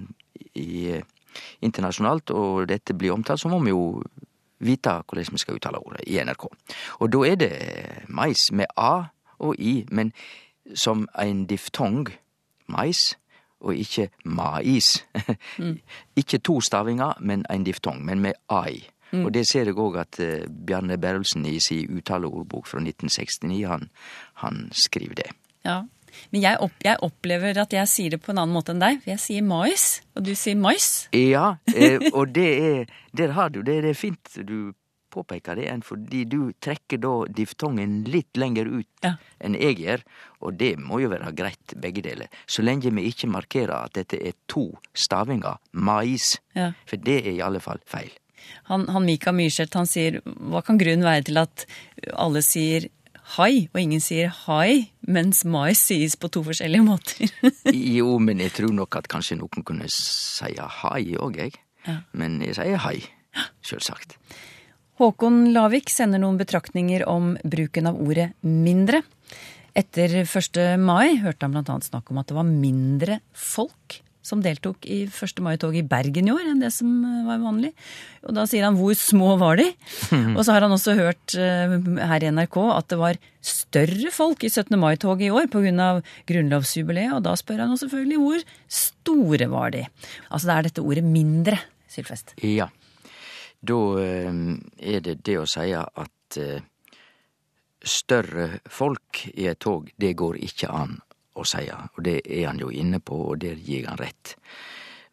i, 0.55 0.95
internasjonalt, 1.65 2.31
og 2.31 2.67
dette 2.69 2.95
blir 2.97 3.13
omtalt, 3.15 3.41
så 3.41 3.51
må 3.51 3.59
vi 3.65 3.73
jo 3.73 4.01
vite 4.63 4.95
hvordan 5.05 5.35
vi 5.35 5.41
skal 5.41 5.59
uttale 5.59 5.81
ordet 5.83 6.07
i 6.07 6.17
NRK. 6.23 6.47
Og 7.01 7.11
da 7.13 7.23
er 7.27 7.39
det 7.41 7.53
mais 8.09 8.49
med 8.51 8.71
A 8.77 9.09
og 9.39 9.59
I, 9.59 9.85
men 9.91 10.13
som 10.75 11.07
ein 11.15 11.45
diftong. 11.47 12.07
Mais 12.67 13.15
og 13.59 13.75
ikke 13.75 14.09
mais. 14.25 15.05
ikke 16.19 16.37
to 16.37 16.61
stavinger, 16.61 17.17
men 17.19 17.45
ein 17.49 17.65
diftong, 17.65 18.05
men 18.05 18.19
med 18.19 18.33
ai. 18.49 18.87
Og 19.13 19.31
det 19.33 19.45
ser 19.47 19.69
jeg 19.69 19.77
òg 19.79 20.01
at 20.01 20.19
eh, 20.19 20.47
Bjarne 20.67 20.97
Berrelsen 20.99 21.45
i 21.47 21.59
sin 21.63 21.93
uttaleordbok 21.95 22.67
fra 22.67 22.81
1969, 22.83 23.61
han, 23.69 23.87
han 24.43 24.65
skriver 24.75 25.15
det. 25.15 25.29
Ja. 25.65 25.83
Men 26.33 26.41
jeg, 26.41 26.57
opp, 26.63 26.75
jeg 26.83 26.99
opplever 27.05 27.59
at 27.61 27.73
jeg 27.75 27.87
sier 27.91 28.15
det 28.15 28.19
på 28.23 28.33
en 28.33 28.41
annen 28.41 28.55
måte 28.55 28.73
enn 28.73 28.81
deg. 28.81 28.99
Jeg 29.07 29.21
sier 29.21 29.45
mais, 29.45 30.01
og 30.17 30.25
du 30.27 30.33
sier 30.35 30.57
mais. 30.59 31.07
Ja, 31.15 31.55
eh, 31.71 32.03
og 32.11 32.33
det 32.35 32.49
er 32.57 32.93
Der 33.17 33.31
har 33.37 33.49
du 33.49 33.61
det. 33.61 33.81
Det 33.83 33.93
er 33.93 33.97
fint 33.97 34.37
du 34.47 34.73
påpeker 35.17 35.57
det, 35.59 35.67
enn 35.73 35.81
fordi 35.85 36.23
du 36.29 36.51
trekker 36.63 37.01
da 37.03 37.13
diftongen 37.33 38.03
litt 38.07 38.37
lenger 38.37 38.69
ut 38.79 38.87
Ja. 39.03 39.15
enn 39.41 39.57
jeg 39.57 39.77
gjør, 39.81 40.03
og 40.41 40.57
det 40.57 40.75
må 40.79 41.01
jo 41.01 41.09
være 41.09 41.33
greit, 41.35 41.73
begge 41.81 42.01
deler. 42.05 42.27
Så 42.47 42.63
lenge 42.65 42.93
vi 42.93 43.07
ikke 43.09 43.27
markerer 43.29 43.75
at 43.85 43.93
dette 43.97 44.17
er 44.21 44.33
to 44.47 44.69
stavinger, 44.93 45.57
mais, 45.73 46.37
Ja. 46.55 46.71
for 46.85 46.97
det 46.97 47.25
er 47.25 47.31
i 47.35 47.41
alle 47.41 47.59
fall 47.59 47.79
feil. 47.85 48.11
Han, 48.69 48.87
han 48.87 49.03
Mika 49.05 49.31
Myrseth 49.33 49.75
han 49.75 49.85
sier 49.89 50.21
hva 50.23 50.61
kan 50.63 50.77
grunnen 50.79 51.03
være 51.03 51.23
til 51.25 51.37
at 51.41 51.65
alle 52.13 52.41
sier 52.45 52.85
hai, 53.35 53.67
og 53.73 53.81
ingen 53.81 53.99
sier 53.99 54.29
hai, 54.45 54.91
mens 55.05 55.43
mais 55.43 55.81
sies 55.83 56.15
på 56.15 56.29
to 56.31 56.43
forskjellige 56.45 56.85
måter? 56.85 57.27
Jo, 57.97 58.17
men 58.23 58.39
jeg 58.39 58.53
tror 58.55 58.71
nok 58.71 58.95
at 59.01 59.09
kanskje 59.11 59.35
noen 59.41 59.65
kunne 59.67 59.89
si 59.91 60.53
hai 60.55 61.03
òg, 61.19 61.35
jeg. 61.41 61.57
Ja. 61.87 61.97
Men 62.13 62.39
jeg 62.45 62.55
sier 62.55 62.77
hai, 62.85 63.01
sjølsagt. 63.65 64.15
Håkon 64.97 65.51
Lavik 65.53 65.91
sender 65.93 66.17
noen 66.23 66.39
betraktninger 66.39 67.03
om 67.05 67.35
bruken 67.45 67.85
av 67.85 67.99
ordet 68.01 68.31
mindre. 68.41 69.03
Etter 69.77 70.23
1. 70.23 70.57
mai 70.81 71.19
hørte 71.21 71.45
han 71.45 71.53
bl.a. 71.53 71.75
snakk 71.85 72.09
om 72.09 72.17
at 72.17 72.31
det 72.31 72.37
var 72.37 72.47
mindre 72.49 73.19
folk 73.37 73.99
som 74.25 74.41
deltok 74.43 74.87
i 74.89 75.03
1. 75.05 75.37
mai-toget 75.45 75.83
i 75.83 75.87
Bergen 75.87 76.27
i 76.27 76.33
år 76.33 76.49
enn 76.49 76.63
det 76.63 76.71
som 76.75 76.89
eh, 77.05 77.27
var 77.27 77.39
vanlig. 77.43 77.69
Og 78.25 78.33
da 78.35 78.47
sier 78.49 78.65
han 78.65 78.75
hvor 78.79 78.97
små 78.97 79.35
var 79.39 79.61
de? 79.61 79.69
Og 80.35 80.41
så 80.41 80.55
har 80.55 80.65
han 80.65 80.73
også 80.73 80.97
hørt 80.97 81.37
eh, 81.37 81.77
her 82.09 82.25
i 82.25 82.33
NRK 82.33 82.57
at 82.73 82.89
det 82.91 82.99
var 82.99 83.21
større 83.45 84.11
folk 84.11 84.43
i 84.43 84.51
17. 84.51 84.73
mai-toget 84.81 85.29
i 85.29 85.31
år 85.31 85.47
pga. 85.53 85.91
grunnlovsjubileet, 86.27 87.13
og 87.15 87.23
da 87.29 87.37
spør 87.39 87.63
han 87.63 87.71
jo 87.71 87.79
selvfølgelig 87.85 88.19
hvor 88.25 88.43
store 88.81 89.47
var 89.53 89.77
de? 89.77 89.85
Altså 90.27 90.49
det 90.49 90.57
er 90.57 90.69
dette 90.71 90.83
ordet 90.89 91.05
mindre, 91.05 91.61
Sylfest. 91.87 92.35
Ja. 92.43 92.67
Da 93.59 93.79
eh, 94.01 94.31
er 94.77 95.03
det 95.05 95.19
det 95.25 95.37
å 95.41 95.47
si 95.49 95.71
at 95.73 96.39
eh, 96.41 96.65
større 97.81 98.59
folk 98.69 99.23
i 99.33 99.47
et 99.49 99.59
tog, 99.59 99.89
det 99.97 100.13
går 100.17 100.39
ikke 100.47 100.69
an 100.73 100.97
å 101.37 101.45
si. 101.45 101.63
Og 101.69 102.03
det 102.05 102.19
er 102.25 102.47
han 102.49 102.61
jo 102.61 102.69
inne 102.73 102.99
på, 102.99 103.19
og 103.31 103.41
der 103.41 103.57
gir 103.61 103.87
han 103.89 103.99
rett. 104.01 104.35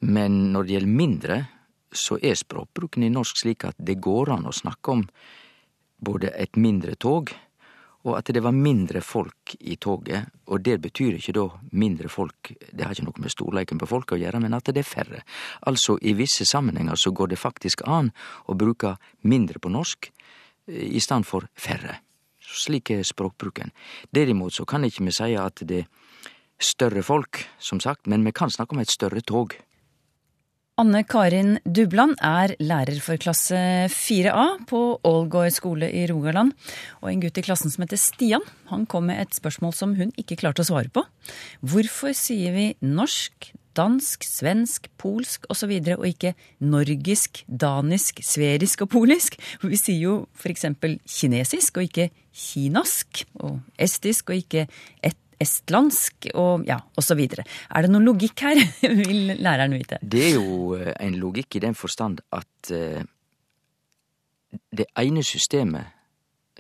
Men 0.04 0.52
når 0.52 0.64
det 0.64 0.76
gjelder 0.76 0.98
mindre, 1.00 1.38
så 1.94 2.18
er 2.18 2.37
språkbruken 2.37 3.04
i 3.07 3.12
norsk 3.12 3.38
slik 3.44 3.64
at 3.68 3.78
det 3.78 4.00
går 4.02 4.33
an 4.35 4.48
å 4.50 4.54
snakke 4.54 4.96
om 4.96 5.04
både 6.04 6.33
et 6.37 6.59
mindre 6.61 6.96
tog, 7.00 7.30
og 8.04 8.18
at 8.18 8.28
det 8.36 8.42
var 8.44 8.52
mindre 8.52 9.00
folk 9.00 9.54
i 9.60 9.76
toget. 9.80 10.28
Og 10.52 10.60
det 10.60 10.76
betyr 10.84 11.16
ikke 11.16 11.34
da 11.36 11.46
mindre 11.72 12.10
folk, 12.12 12.52
det 12.70 12.84
har 12.84 12.92
ikke 12.92 13.06
noe 13.06 13.24
med 13.24 13.32
storleiken 13.32 13.80
på 13.80 13.88
folk 13.88 14.12
å 14.12 14.20
gjøre, 14.20 14.42
men 14.44 14.56
at 14.56 14.68
det 14.68 14.82
er 14.82 14.88
færre. 14.88 15.22
Altså 15.64 15.96
i 16.02 16.12
visse 16.16 16.44
sammenhenger 16.48 17.00
så 17.00 17.14
går 17.16 17.32
det 17.32 17.40
faktisk 17.40 17.84
an 17.88 18.12
å 18.46 18.56
bruke 18.60 18.96
mindre 19.24 19.58
på 19.58 19.72
norsk 19.72 20.10
eh, 20.10 20.96
i 20.96 21.00
stand 21.00 21.24
for 21.28 21.48
færre. 21.56 22.02
Slik 22.44 22.92
er 22.92 23.06
språkbruken. 23.08 23.72
Derimot 24.12 24.52
så 24.52 24.68
kan 24.68 24.84
ikke 24.84 25.06
vi 25.08 25.16
si 25.16 25.32
at 25.40 25.64
det 25.64 25.84
er 25.86 25.88
større 26.60 27.02
folk, 27.02 27.40
som 27.58 27.80
sagt, 27.80 28.06
men 28.06 28.24
vi 28.24 28.32
kan 28.36 28.52
snakke 28.52 28.76
om 28.76 28.84
et 28.84 28.92
større 28.92 29.24
tog. 29.24 29.56
Anne 30.74 31.04
Karin 31.06 31.60
Dubland 31.62 32.16
er 32.18 32.56
lærer 32.58 32.96
for 32.98 33.20
klasse 33.22 33.54
4A 33.94 34.64
på 34.66 34.80
Ålgård 35.06 35.54
skole 35.54 35.87
i 35.87 36.00
Rogaland. 36.10 36.50
Og 36.98 37.12
en 37.12 37.20
gutt 37.22 37.38
i 37.38 37.44
klassen 37.46 37.70
som 37.70 37.84
heter 37.84 38.00
Stian, 38.02 38.42
han 38.72 38.82
kom 38.90 39.06
med 39.06 39.20
et 39.22 39.37
spørsmål 39.38 39.76
som 39.78 39.92
hun 39.94 40.10
ikke 40.18 40.40
klarte 40.40 40.64
å 40.64 40.66
svare 40.66 40.90
på. 40.90 41.04
Hvorfor 41.62 42.10
sier 42.18 42.56
vi 42.56 42.66
norsk, 42.82 43.52
dansk, 43.78 44.26
svensk, 44.26 44.90
polsk 44.98 45.46
osv. 45.46 45.76
Og, 45.78 45.87
så 45.87 45.96
og 46.00 46.08
ikke 46.08 46.34
norgisk, 46.66 47.44
danisk, 47.46 48.18
sverisk 48.26 48.82
og 48.82 48.90
polisk? 48.96 49.38
Vi 49.62 49.78
sier 49.78 50.02
jo 50.02 50.16
eksempel 50.42 50.98
kinesisk 51.06 51.78
og 51.78 51.87
ikke 51.87 52.10
kinask, 52.34 53.22
og 53.46 53.60
estisk 53.78 54.34
og 54.34 54.42
ikke 54.42 54.66
et 55.06 55.18
estlandsk 55.40 56.28
og 56.34 56.64
ja, 56.68 56.78
osv. 56.98 57.20
Er 57.24 57.84
det 57.84 57.90
noen 57.90 58.06
logikk 58.06 58.44
her, 58.46 58.60
vil 59.00 59.34
læreren 59.38 59.76
vite. 59.76 59.98
Det 60.02 60.22
er 60.28 60.34
jo 60.36 60.74
eh, 60.78 60.92
en 61.00 61.18
logikk 61.20 61.58
i 61.58 61.64
den 61.64 61.76
forstand 61.78 62.22
at 62.34 62.72
eh, 62.74 63.02
det 64.74 64.86
ene 65.00 65.24
systemet 65.26 65.92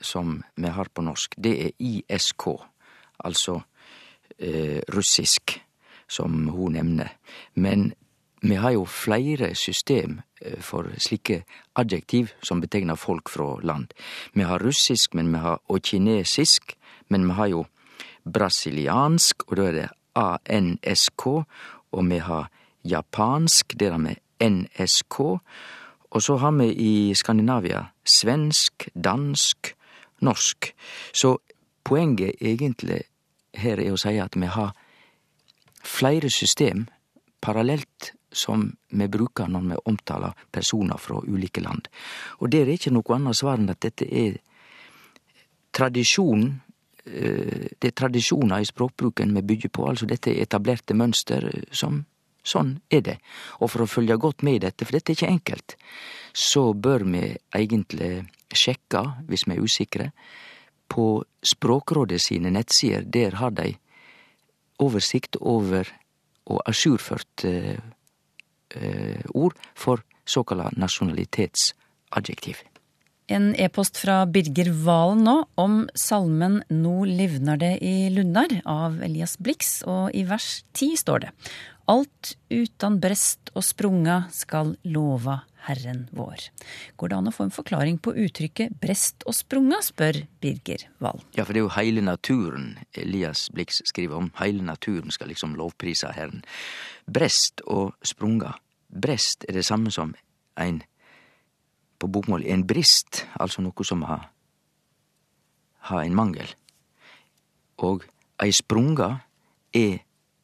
som 0.02 0.40
vi 0.58 0.70
har 0.74 0.90
på 0.90 1.04
norsk, 1.06 1.36
det 1.38 1.54
er 1.66 1.76
ISK, 1.78 2.48
altså 3.24 3.60
eh, 4.38 4.80
russisk, 4.92 5.60
som 6.10 6.48
hun 6.52 6.74
nevner. 6.74 7.14
Men 7.54 7.92
vi 8.44 8.58
har 8.60 8.74
jo 8.74 8.84
flere 8.84 9.54
system 9.56 10.18
for 10.60 10.90
slike 11.00 11.38
adjektiv 11.80 12.34
som 12.44 12.60
betegner 12.60 12.98
folk 13.00 13.30
fra 13.32 13.54
land. 13.64 13.94
Vi 14.34 14.44
har 14.44 14.60
russisk, 14.60 15.14
men 15.14 15.32
vi 15.32 15.40
har 15.40 15.62
og 15.64 15.80
kinesisk, 15.80 16.74
men 17.08 17.24
vi 17.30 17.38
har 17.38 17.48
jo 17.54 17.62
brasiliansk, 18.24 19.46
og 19.48 19.56
da 19.56 19.68
er 19.68 19.78
det 19.78 19.88
ANSK, 20.14 21.26
og 21.26 22.10
vi 22.10 22.18
har 22.18 22.50
japansk, 22.84 23.74
det 23.78 23.88
er 23.88 23.98
med 23.98 24.20
NSK, 24.40 25.20
og 26.14 26.22
så 26.22 26.36
har 26.36 26.52
vi 26.52 26.68
i 26.72 27.14
Skandinavia 27.14 27.84
svensk, 28.04 28.88
dansk, 28.94 29.74
norsk. 30.20 30.74
Så 31.12 31.38
poenget 31.84 32.34
egentlig 32.40 33.02
her 33.54 33.80
er 33.80 33.94
å 33.94 33.98
si 33.98 34.14
at 34.22 34.36
vi 34.38 34.46
har 34.46 34.74
flere 35.84 36.30
system 36.30 36.86
parallelt 37.42 38.12
som 38.34 38.70
vi 38.90 39.08
bruker 39.08 39.50
når 39.50 39.66
vi 39.70 39.80
omtaler 39.90 40.34
personer 40.52 40.98
fra 40.98 41.20
ulike 41.22 41.60
land. 41.60 41.88
Og 42.38 42.50
det 42.50 42.62
er 42.62 42.72
ikke 42.74 42.94
noe 42.94 43.14
annet 43.14 43.38
svar 43.38 43.58
enn 43.58 43.70
at 43.70 43.82
dette 43.82 44.06
er 44.06 44.38
tradisjonen 45.74 46.60
det 47.04 47.84
er 47.84 47.92
tradisjoner 47.92 48.62
i 48.62 48.66
språkbruken 48.68 49.34
vi 49.36 49.42
bygger 49.44 49.72
på, 49.76 49.84
altså 49.90 50.06
dette 50.08 50.30
er 50.32 50.46
etablerte 50.46 50.96
mønster 50.96 51.50
som 51.68 52.04
Sånn 52.44 52.74
er 52.92 53.00
det. 53.00 53.14
Og 53.64 53.70
for 53.72 53.84
å 53.84 53.88
følge 53.88 54.18
godt 54.20 54.44
med 54.44 54.58
i 54.58 54.64
dette, 54.66 54.84
for 54.84 54.92
dette 54.92 55.12
er 55.12 55.16
ikke 55.16 55.32
enkelt, 55.32 55.76
så 56.36 56.66
bør 56.76 57.06
vi 57.08 57.22
egentlig 57.56 58.26
sjekke, 58.54 59.00
hvis 59.30 59.46
vi 59.48 59.56
er 59.56 59.64
usikre, 59.64 60.10
på 60.92 61.24
Språkrådet 61.44 62.20
sine 62.20 62.52
nettsider. 62.52 63.06
Der 63.08 63.38
har 63.40 63.54
de 63.56 63.72
oversikt 64.84 65.40
over 65.40 65.88
og 66.52 66.60
ajourført 66.68 67.46
eh, 67.48 67.80
eh, 68.76 69.24
ord 69.32 69.56
for 69.74 70.04
såkalla 70.28 70.68
nasjonalitetsadjektiv. 70.76 72.60
En 73.26 73.54
e-post 73.56 73.96
fra 73.96 74.26
Birger 74.28 74.68
Valen 74.84 75.22
nå 75.24 75.34
om 75.56 75.78
salmen 75.96 76.58
Nå 76.68 77.06
livnar 77.08 77.56
det 77.56 77.78
i 77.80 78.10
lundar 78.12 78.52
av 78.68 78.98
Elias 79.00 79.38
Blix, 79.40 79.78
og 79.88 80.12
i 80.12 80.26
vers 80.28 80.58
ti 80.76 80.90
står 81.00 81.24
det 81.24 81.30
Alt 81.88 82.34
utan 82.52 82.98
brest 83.00 83.48
og 83.56 83.64
sprunga 83.64 84.26
skal 84.32 84.74
lova 84.84 85.38
Herren 85.64 86.04
vår. 86.12 86.50
Går 87.00 87.12
det 87.12 87.16
an 87.16 87.30
å 87.30 87.32
få 87.32 87.46
en 87.46 87.56
forklaring 87.56 87.96
på 88.04 88.12
uttrykket 88.26 88.76
brest 88.80 89.24
og 89.24 89.36
sprunga, 89.36 89.80
spør 89.80 90.20
Birger 90.44 90.84
Valen. 91.00 91.24
Ja, 91.32 91.46
for 91.46 91.56
det 91.56 91.62
er 91.62 91.64
jo 91.64 91.74
heile 91.78 92.04
naturen 92.04 92.74
Elias 92.92 93.46
Blix 93.56 93.80
skriver 93.88 94.20
om. 94.20 94.32
Heile 94.36 94.64
naturen 94.68 95.12
skal 95.12 95.32
liksom 95.32 95.56
lovprise 95.56 96.12
Herren. 96.12 96.44
Brest 97.08 97.64
og 97.64 97.96
sprunga. 98.04 98.58
Brest 98.92 99.48
er 99.48 99.56
det 99.56 99.64
samme 99.64 99.92
som 99.92 100.12
ein 100.60 100.84
på 102.04 102.10
bokmål 102.12 102.44
er 102.44 102.58
en 102.58 102.66
brist, 102.68 103.24
altså 103.40 103.62
noe 103.64 103.86
som 103.86 104.02
har, 104.04 104.26
har 105.88 106.02
en 106.04 106.16
mangel. 106.16 106.50
Og 107.80 108.04
ei 108.44 108.52
sprunga 108.52 109.08
er 109.72 110.02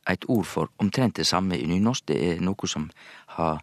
eit 0.08 0.24
ord 0.32 0.48
for 0.48 0.72
omtrent 0.80 1.20
det 1.20 1.26
samme 1.28 1.58
i 1.58 1.68
nynorsk. 1.68 2.06
Det 2.08 2.16
er 2.16 2.40
noe 2.44 2.70
som 2.70 2.88
har 3.36 3.60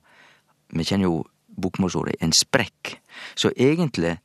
Vi 0.68 0.84
kjenner 0.84 1.08
jo 1.08 1.22
bokmålsordet 1.48 2.18
en 2.20 2.34
sprekk. 2.36 2.98
Så 3.40 3.54
egentlig, 3.56 4.18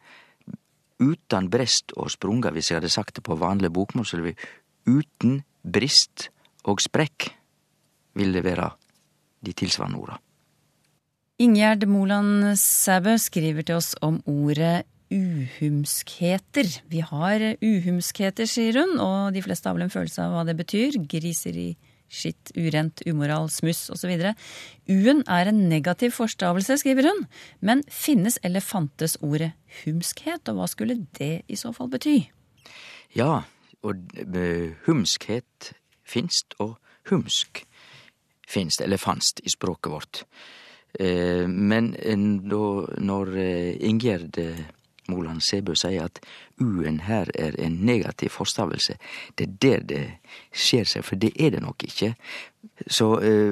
utan 0.99 1.47
brest 1.47 1.95
og 1.95 2.11
sprunga, 2.11 2.51
hvis 2.51 2.73
jeg 2.73 2.81
hadde 2.81 2.91
sagt 2.91 3.15
det 3.15 3.23
på 3.23 3.39
vanlig 3.39 3.71
bokmål, 3.71 4.05
så 4.05 4.19
ville 4.19 4.35
det 4.35 4.91
uten 4.91 5.45
brist 5.63 6.33
og 6.67 6.83
sprekk 6.83 7.31
vil 8.19 8.35
det 8.35 8.43
være 8.43 8.73
de 9.47 9.55
tilsvarende 9.55 10.03
orda. 10.03 10.19
Ingjerd 11.41 11.87
Moland 11.89 12.59
Sæbø 12.61 13.15
skriver 13.17 13.65
til 13.65 13.79
oss 13.79 13.95
om 14.05 14.19
ordet 14.29 14.85
uhumskheter. 15.13 16.69
Vi 16.93 17.01
har 17.01 17.45
uhumskheter, 17.65 18.49
sier 18.49 18.77
hun, 18.83 18.99
og 19.01 19.33
de 19.33 19.43
fleste 19.45 19.69
har 19.69 19.77
vel 19.77 19.87
en 19.87 19.95
følelse 19.95 20.27
av 20.27 20.35
hva 20.35 20.45
det 20.49 20.57
betyr. 20.61 20.99
Griseri, 21.09 21.71
skitt, 22.13 22.53
urent, 22.53 23.01
umoral, 23.09 23.49
smuss 23.53 23.87
osv. 23.93 24.13
U-en 24.93 25.25
er 25.25 25.49
en 25.49 25.65
negativ 25.73 26.13
forstavelse, 26.19 26.79
skriver 26.85 27.09
hun. 27.09 27.25
Men 27.61 27.85
finnes 27.89 28.39
eller 28.45 28.65
fantes 28.65 29.17
ordet 29.25 29.55
humskhet, 29.83 30.45
og 30.53 30.61
hva 30.61 30.69
skulle 30.69 31.01
det 31.19 31.35
i 31.49 31.59
så 31.61 31.73
fall 31.77 31.93
bety? 31.93 32.19
Ja, 33.17 33.43
og 33.83 34.17
eh, 34.21 34.77
humskhet 34.85 35.73
finst, 36.05 36.57
og 36.61 36.77
humsk 37.09 37.65
finst, 38.49 38.85
eller 38.85 39.01
fanst, 39.01 39.41
i 39.45 39.53
språket 39.53 39.93
vårt. 39.93 40.27
Eh, 41.01 41.49
Men 41.49 41.95
eh, 41.99 42.17
når 42.17 43.37
eh, 43.37 43.77
Ingjerd 43.89 44.39
Moland 45.09 45.43
Sæbø 45.43 45.75
sier 45.75 46.05
at 46.05 46.21
U-en 46.61 47.01
her 47.09 47.31
er 47.35 47.57
en 47.59 47.81
negativ 47.87 48.31
forstavelse, 48.31 48.97
det 49.39 49.49
er 49.49 49.57
der 49.63 49.81
det 49.81 50.03
skjer 50.53 50.85
seg, 50.87 51.05
for 51.05 51.17
det 51.17 51.33
er 51.37 51.51
det 51.51 51.63
nok 51.63 51.83
ikke. 51.85 52.15
Så 52.87 53.09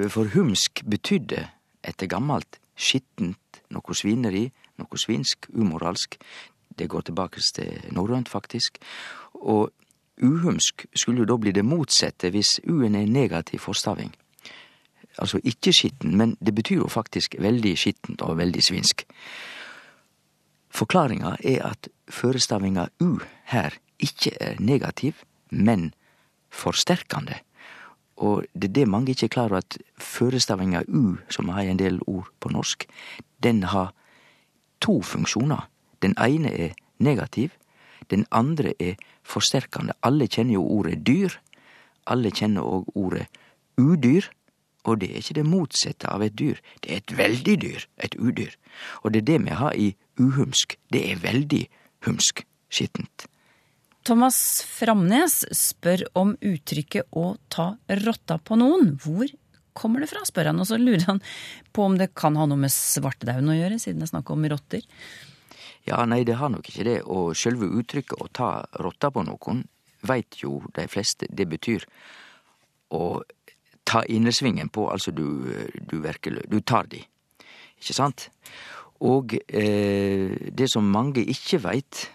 for 0.08 0.30
humsk 0.34 0.84
betydde 0.86 1.48
etter 1.82 2.06
gammelt 2.06 2.60
skittent, 2.78 3.60
noe 3.74 3.96
svineri, 3.98 4.46
noe 4.78 4.98
svinsk, 4.98 5.50
umoralsk. 5.52 6.16
Det 6.78 6.88
går 6.88 7.10
tilbake 7.10 7.40
til 7.40 7.92
norrønt, 7.92 8.28
faktisk. 8.28 8.78
Og 9.34 9.72
uhumsk 10.22 10.86
skulle 10.94 11.24
jo 11.24 11.28
da 11.32 11.36
bli 11.36 11.52
det 11.52 11.64
motsette 11.66 12.30
hvis 12.30 12.60
U-en 12.70 12.94
er 12.94 13.10
negativ 13.10 13.66
forstaving. 13.66 14.14
Altså 15.20 15.40
ikke 15.44 15.72
skitten, 15.76 16.16
men 16.16 16.36
det 16.40 16.54
betyr 16.54 16.82
jo 16.82 16.88
faktisk 16.88 17.36
veldig 17.38 17.74
skittent 17.78 18.22
og 18.24 18.38
veldig 18.40 18.62
svinsk. 18.64 19.04
Forklaringa 20.70 21.36
er 21.44 21.64
at 21.66 21.88
førestavinga 22.08 22.88
U 23.02 23.18
her 23.52 23.76
ikke 23.98 24.32
er 24.40 24.56
negativ, 24.58 25.14
men 25.50 25.92
forsterkande. 26.50 27.34
Og 28.16 28.44
det 28.54 28.70
er 28.70 28.74
det 28.80 28.88
mange 28.88 29.10
ikke 29.10 29.26
er 29.26 29.34
klar 29.34 29.50
over, 29.50 29.64
at 29.64 29.78
førestavinga 29.98 30.82
U, 30.88 31.16
som 31.28 31.48
har 31.48 31.62
en 31.68 31.78
del 31.78 32.00
ord 32.06 32.28
på 32.40 32.48
norsk, 32.48 32.86
den 33.42 33.62
har 33.62 33.92
to 34.80 35.02
funksjoner. 35.02 35.68
Den 36.02 36.14
ene 36.18 36.52
er 36.52 36.76
negativ, 36.98 37.50
den 38.10 38.26
andre 38.30 38.72
er 38.82 38.94
forsterkande. 39.22 39.92
Alle 40.02 40.26
kjenner 40.28 40.54
jo 40.54 40.64
ordet 40.64 41.06
dyr. 41.06 41.36
Alle 42.06 42.30
kjenner 42.30 42.66
òg 42.66 42.90
ordet 42.94 43.26
udyr. 43.78 44.26
Og 44.88 45.00
det 45.00 45.10
er 45.10 45.20
ikke 45.20 45.36
det 45.40 45.46
motsatte 45.48 46.08
av 46.08 46.22
et 46.24 46.36
dyr. 46.36 46.60
Det 46.80 46.92
er 46.92 47.02
et 47.02 47.16
veldig 47.18 47.56
dyr, 47.60 47.84
et 48.00 48.14
udyr. 48.16 48.54
Og 49.04 49.12
det 49.12 49.22
er 49.22 49.28
det 49.32 49.40
vi 49.44 49.58
har 49.60 49.76
i 49.76 49.90
uhumsk. 50.20 50.78
Det 50.92 51.02
er 51.10 51.20
veldig 51.20 51.66
humsk, 52.06 52.44
skittent. 52.72 53.26
Thomas 54.08 54.62
Framnes 54.64 55.42
spør 55.52 56.06
om 56.16 56.32
uttrykket 56.40 57.04
'å 57.12 57.36
ta 57.50 57.76
rotta 57.86 58.38
på 58.38 58.56
noen'. 58.56 58.96
Hvor 58.96 59.28
kommer 59.74 60.00
det 60.00 60.08
fra, 60.10 60.24
spør 60.24 60.46
han. 60.50 60.60
Og 60.60 60.66
så 60.66 60.78
lurer 60.80 61.04
han 61.06 61.20
på 61.72 61.84
om 61.84 61.98
det 61.98 62.14
kan 62.14 62.36
ha 62.36 62.46
noe 62.46 62.60
med 62.60 62.72
svartedauden 62.72 63.52
å 63.52 63.58
gjøre, 63.58 63.78
siden 63.78 64.00
det 64.00 64.08
er 64.08 64.14
snakk 64.14 64.30
om 64.30 64.48
rotter. 64.50 64.82
Ja, 65.88 66.04
nei, 66.04 66.24
det 66.24 66.36
har 66.40 66.50
nok 66.52 66.68
ikke 66.68 66.84
det. 66.84 67.02
Og 67.04 67.34
sjølve 67.34 67.70
uttrykket 67.80 68.18
'å 68.18 68.32
ta 68.32 68.66
rotta 68.80 69.10
på 69.10 69.24
noen' 69.24 69.66
veit 70.02 70.40
jo 70.42 70.62
de 70.72 70.86
fleste 70.88 71.26
det 71.28 71.46
betyr 71.48 71.84
å 72.90 73.22
ta 73.86 74.02
innersvingen 74.08 74.68
på, 74.68 74.88
altså 74.90 75.10
du, 75.10 75.50
du 75.90 75.98
virkelig 76.00 76.44
Du 76.50 76.60
tar 76.60 76.86
de, 76.90 77.02
ikke 77.78 77.94
sant? 77.94 78.30
Og 79.00 79.34
eh, 79.48 80.36
det 80.52 80.68
som 80.70 80.84
mange 80.84 81.24
ikke 81.24 81.62
veit, 81.64 82.10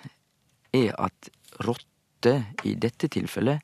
er 0.74 0.94
at 1.02 1.30
rotte 1.66 2.36
i 2.64 2.76
dette 2.76 3.08
tilfellet 3.08 3.62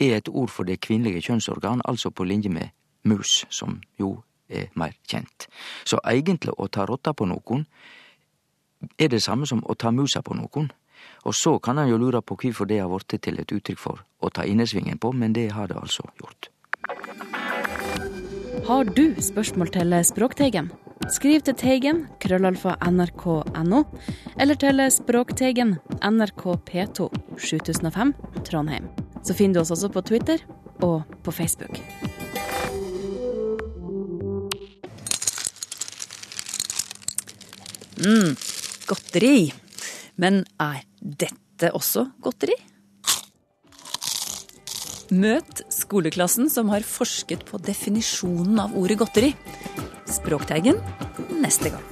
er 0.00 0.16
et 0.16 0.28
ord 0.28 0.50
for 0.52 0.68
det 0.68 0.80
kvinnelige 0.80 1.22
kjønnsorgan, 1.28 1.82
altså 1.84 2.10
på 2.10 2.24
linje 2.24 2.48
med 2.48 2.68
mus, 3.04 3.46
som 3.50 3.80
jo 3.98 4.22
er 4.48 4.68
mer 4.74 4.92
kjent. 5.08 5.48
Så 5.84 6.00
egentlig 6.04 6.54
å 6.56 6.68
ta 6.68 6.86
rotta 6.86 7.12
på 7.12 7.26
noen 7.28 7.66
er 8.98 9.08
det 9.08 9.22
samme 9.22 9.46
som 9.46 9.64
å 9.64 9.74
ta 9.74 9.90
musa 9.90 10.22
på 10.22 10.36
noen. 10.38 10.70
Og 11.24 11.34
så 11.34 11.58
kan 11.58 11.78
en 11.78 11.90
jo 11.90 11.98
lure 11.98 12.22
på 12.22 12.36
hvorfor 12.38 12.66
det 12.66 12.80
har 12.80 12.90
blitt 12.90 13.22
til 13.22 13.40
et 13.40 13.52
uttrykk 13.52 13.78
for 13.78 14.04
å 14.20 14.30
ta 14.30 14.44
innersvingen 14.44 14.98
på, 14.98 15.12
men 15.12 15.32
det 15.32 15.50
har 15.52 15.68
det 15.68 15.78
altså 15.78 16.06
gjort. 16.20 16.50
Har 18.68 18.84
du 18.84 19.14
spørsmål 19.24 19.70
til 19.72 19.94
Språkteigen? 20.04 20.66
Skriv 21.08 21.40
til 21.40 21.54
Teigen, 21.56 22.02
krøllalfa 22.20 22.74
nrk.no, 22.84 23.78
eller 24.36 24.58
til 24.60 24.82
Språkteigen, 24.92 25.70
NRK 26.04 26.44
P2, 26.68 27.06
7005, 27.40 28.12
Trondheim. 28.44 28.90
Så 29.24 29.32
finner 29.38 29.56
du 29.56 29.62
oss 29.62 29.72
også 29.72 29.88
på 29.88 30.04
Twitter 30.04 30.44
og 30.84 31.08
på 31.24 31.32
Facebook. 31.32 31.80
Mm, 38.04 38.36
godteri. 38.84 39.48
Men 40.20 40.44
er 40.60 40.84
dette 41.00 41.72
også 41.72 42.10
godteri? 42.20 42.67
Møt 45.08 45.62
skoleklassen 45.72 46.50
som 46.52 46.68
har 46.68 46.84
forsket 46.84 47.46
på 47.48 47.56
definisjonen 47.64 48.58
av 48.60 48.74
ordet 48.76 48.98
godteri. 49.00 49.32
Språkteigen 50.08 50.82
neste 51.40 51.72
gang. 51.72 51.86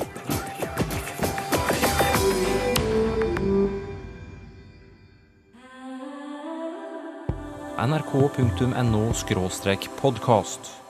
nrk.no 7.86 9.12
podkast. 10.00 10.85